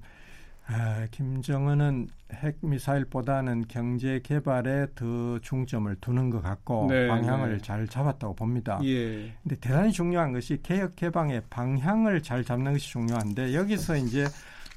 아, 0.67 1.07
김정은은 1.11 2.09
핵 2.33 2.57
미사일보다는 2.63 3.67
경제 3.69 4.21
개발에 4.23 4.87
더 4.95 5.39
중점을 5.41 5.95
두는 6.01 6.31
것 6.31 6.43
같고 6.43 6.87
네, 6.89 7.07
방향을 7.07 7.59
네. 7.59 7.59
잘 7.59 7.87
잡았다고 7.87 8.35
봅니다. 8.35 8.81
예. 8.83 9.33
근데 9.43 9.57
대단히 9.61 9.93
중요한 9.93 10.33
것이 10.33 10.61
개혁 10.63 10.97
개방의 10.97 11.43
방향을 11.51 12.23
잘 12.23 12.45
잡는 12.45 12.73
것이 12.73 12.89
중요한데 12.89 13.55
여기서 13.55 13.97
이제 13.97 14.27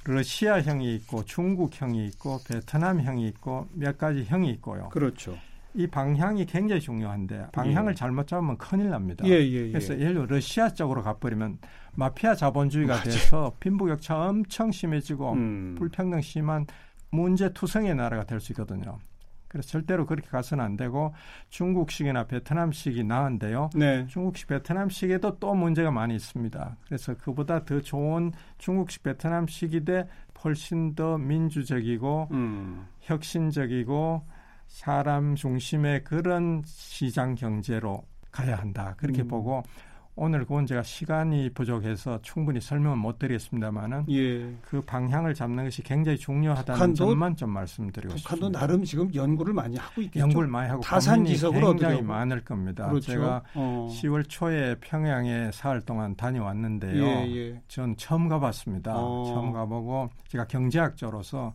러시아형이 0.04 0.96
있고 0.96 1.24
중국형이 1.26 2.06
있고 2.08 2.40
베트남형이 2.48 3.28
있고 3.30 3.68
몇 3.74 3.98
가지 3.98 4.24
형이 4.26 4.50
있고요. 4.52 4.90
그렇죠. 4.90 5.38
이 5.78 5.86
방향이 5.86 6.46
굉장히 6.48 6.82
중요한데 6.82 7.48
방향을 7.54 7.92
예. 7.92 7.96
잘못 7.96 8.26
잡으면 8.26 8.58
큰일 8.58 8.90
납니다. 8.90 9.24
예, 9.28 9.34
예, 9.34 9.68
예. 9.68 9.72
그래서 9.72 9.94
예를 9.94 10.14
들어 10.16 10.26
러시아 10.26 10.70
쪽으로 10.70 11.04
가버리면 11.04 11.60
마피아 11.94 12.34
자본주의가 12.34 12.96
맞아. 12.96 13.04
돼서 13.04 13.54
빈부격차 13.60 14.18
엄청 14.30 14.72
심해지고 14.72 15.34
음. 15.34 15.76
불평등 15.78 16.20
심한 16.22 16.66
문제 17.12 17.54
투성의 17.54 17.94
나라가 17.96 18.24
될 18.24 18.40
수 18.40 18.54
있거든요. 18.54 18.98
그래서 19.48 19.70
절대로 19.70 20.06
그렇게 20.08 20.28
가서는 20.30 20.64
안 20.66 20.76
되고 20.78 21.14
중국식이나 21.50 22.26
베트남식이 22.26 23.04
나은데요. 23.04 23.70
네. 23.76 24.06
중국식 24.08 24.48
베트남식에도 24.48 25.38
또 25.40 25.54
문제가 25.54 25.92
많이 25.92 26.16
있습니다. 26.16 26.76
그래서 26.86 27.14
그보다 27.16 27.64
더 27.66 27.80
좋은 27.82 28.32
중국식 28.58 29.04
베트남식이 29.04 29.86
돼 29.86 30.08
훨씬 30.44 30.96
더 30.96 31.18
민주적이고 31.20 32.30
음. 32.32 32.88
혁신적이고 33.02 34.24
사람 34.68 35.36
중심의 35.36 36.04
그런 36.04 36.62
시장 36.66 37.36
경제로 37.36 38.04
가야 38.32 38.58
한다. 38.58 38.94
그렇게 38.98 39.24
음. 39.24 39.28
보고 39.28 39.64
오늘 40.20 40.40
그건 40.40 40.66
제가 40.66 40.82
시간이 40.82 41.52
부족해서 41.52 42.20
충분히 42.24 42.60
설명을 42.60 42.98
못 42.98 43.20
드리겠습니다만은 43.20 44.06
예. 44.10 44.52
그 44.64 44.82
방향을 44.82 45.36
잡는 45.36 45.66
것이 45.66 45.84
굉장히 45.84 46.18
중요하다는 46.18 46.96
점만 46.96 47.36
좀 47.36 47.52
말씀드리고 47.52 48.16
북한도 48.16 48.18
싶습니다. 48.18 48.40
북한도 48.40 48.60
나름 48.60 48.84
지금 48.84 49.14
연구를 49.14 49.54
많이 49.54 49.78
하고 49.78 50.02
있겠죠. 50.02 50.20
연구를 50.20 50.48
많이 50.48 50.70
하고 50.70 50.82
타산지석을 50.82 51.62
굉장히 51.62 52.02
많을 52.02 52.44
겁니다. 52.44 52.90
그렇죠. 52.90 53.12
제가 53.12 53.44
어. 53.54 53.90
10월 53.92 54.28
초에 54.28 54.76
평양에 54.82 55.52
사흘 55.54 55.82
동안 55.82 56.16
다녀왔는데요. 56.16 57.04
예, 57.04 57.36
예. 57.36 57.62
전 57.68 57.96
처음 57.96 58.28
가봤습니다. 58.28 58.96
어. 58.98 59.26
처음 59.26 59.52
가보고 59.52 60.10
제가 60.30 60.46
경제학자로서 60.46 61.54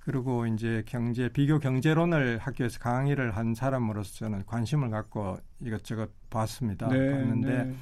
그리고 0.00 0.46
이제 0.46 0.82
경제 0.86 1.28
비교 1.28 1.58
경제론을 1.58 2.38
학교에서 2.38 2.78
강의를 2.78 3.36
한 3.36 3.54
사람으로서 3.54 4.28
는 4.28 4.44
관심을 4.46 4.90
갖고 4.90 5.36
이것저것 5.60 6.10
봤습니다. 6.30 6.88
네, 6.88 7.10
봤는데 7.10 7.64
네. 7.64 7.74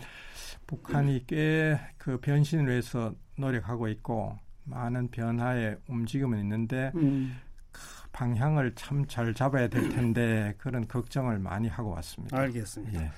북한이 0.66 1.26
꽤 1.26 1.78
그 1.98 2.18
변신을 2.20 2.68
위해서 2.68 3.12
노력하고 3.36 3.86
있고 3.88 4.36
많은 4.64 5.10
변화의 5.10 5.76
움직임은 5.88 6.38
있는데 6.40 6.90
음. 6.96 7.36
그 7.70 7.80
방향을 8.12 8.74
참 8.74 9.06
잘 9.06 9.34
잡아야 9.34 9.68
될 9.68 9.88
텐데 9.90 10.54
그런 10.58 10.88
걱정을 10.88 11.38
많이 11.38 11.68
하고 11.68 11.90
왔습니다. 11.90 12.36
알겠습니다. 12.38 13.02
예. 13.02 13.10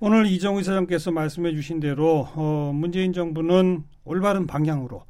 오늘 0.00 0.26
이정희 0.26 0.62
사장께서 0.64 1.10
말씀해 1.12 1.52
주신 1.52 1.80
대로 1.80 2.28
어, 2.34 2.72
문재인 2.74 3.12
정부는 3.12 3.84
올바른 4.04 4.46
방향으로 4.46 5.04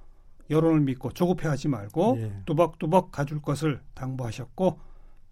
여론을 0.50 0.80
믿고 0.80 1.12
조급해하지 1.12 1.68
말고 1.68 2.18
예. 2.20 2.32
뚜벅뚜벅 2.46 3.12
가줄 3.12 3.40
것을 3.42 3.80
당부하셨고 3.94 4.78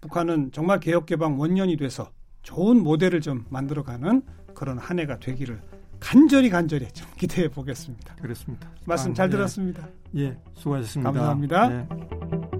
북한은 0.00 0.53
정말 0.53 0.81
개혁 0.81 1.07
개방 1.07 1.38
원년이 1.38 1.77
돼서 1.77 2.11
좋은 2.42 2.83
모델을 2.83 3.20
좀 3.20 3.44
만들어가는 3.48 4.22
그런 4.55 4.79
한 4.79 4.98
해가 4.98 5.18
되기를 5.18 5.61
간절히 5.98 6.50
간절히 6.50 6.87
좀 6.92 7.09
기대해 7.16 7.48
보겠습니다. 7.48 8.16
그렇습니다. 8.16 8.70
말씀 8.85 9.14
잘 9.14 9.24
아, 9.24 9.29
네. 9.29 9.37
들었습니다. 9.37 9.88
예, 10.16 10.37
수고하셨습니다. 10.55 11.11
감사합니다. 11.11 11.68
네. 11.68 12.54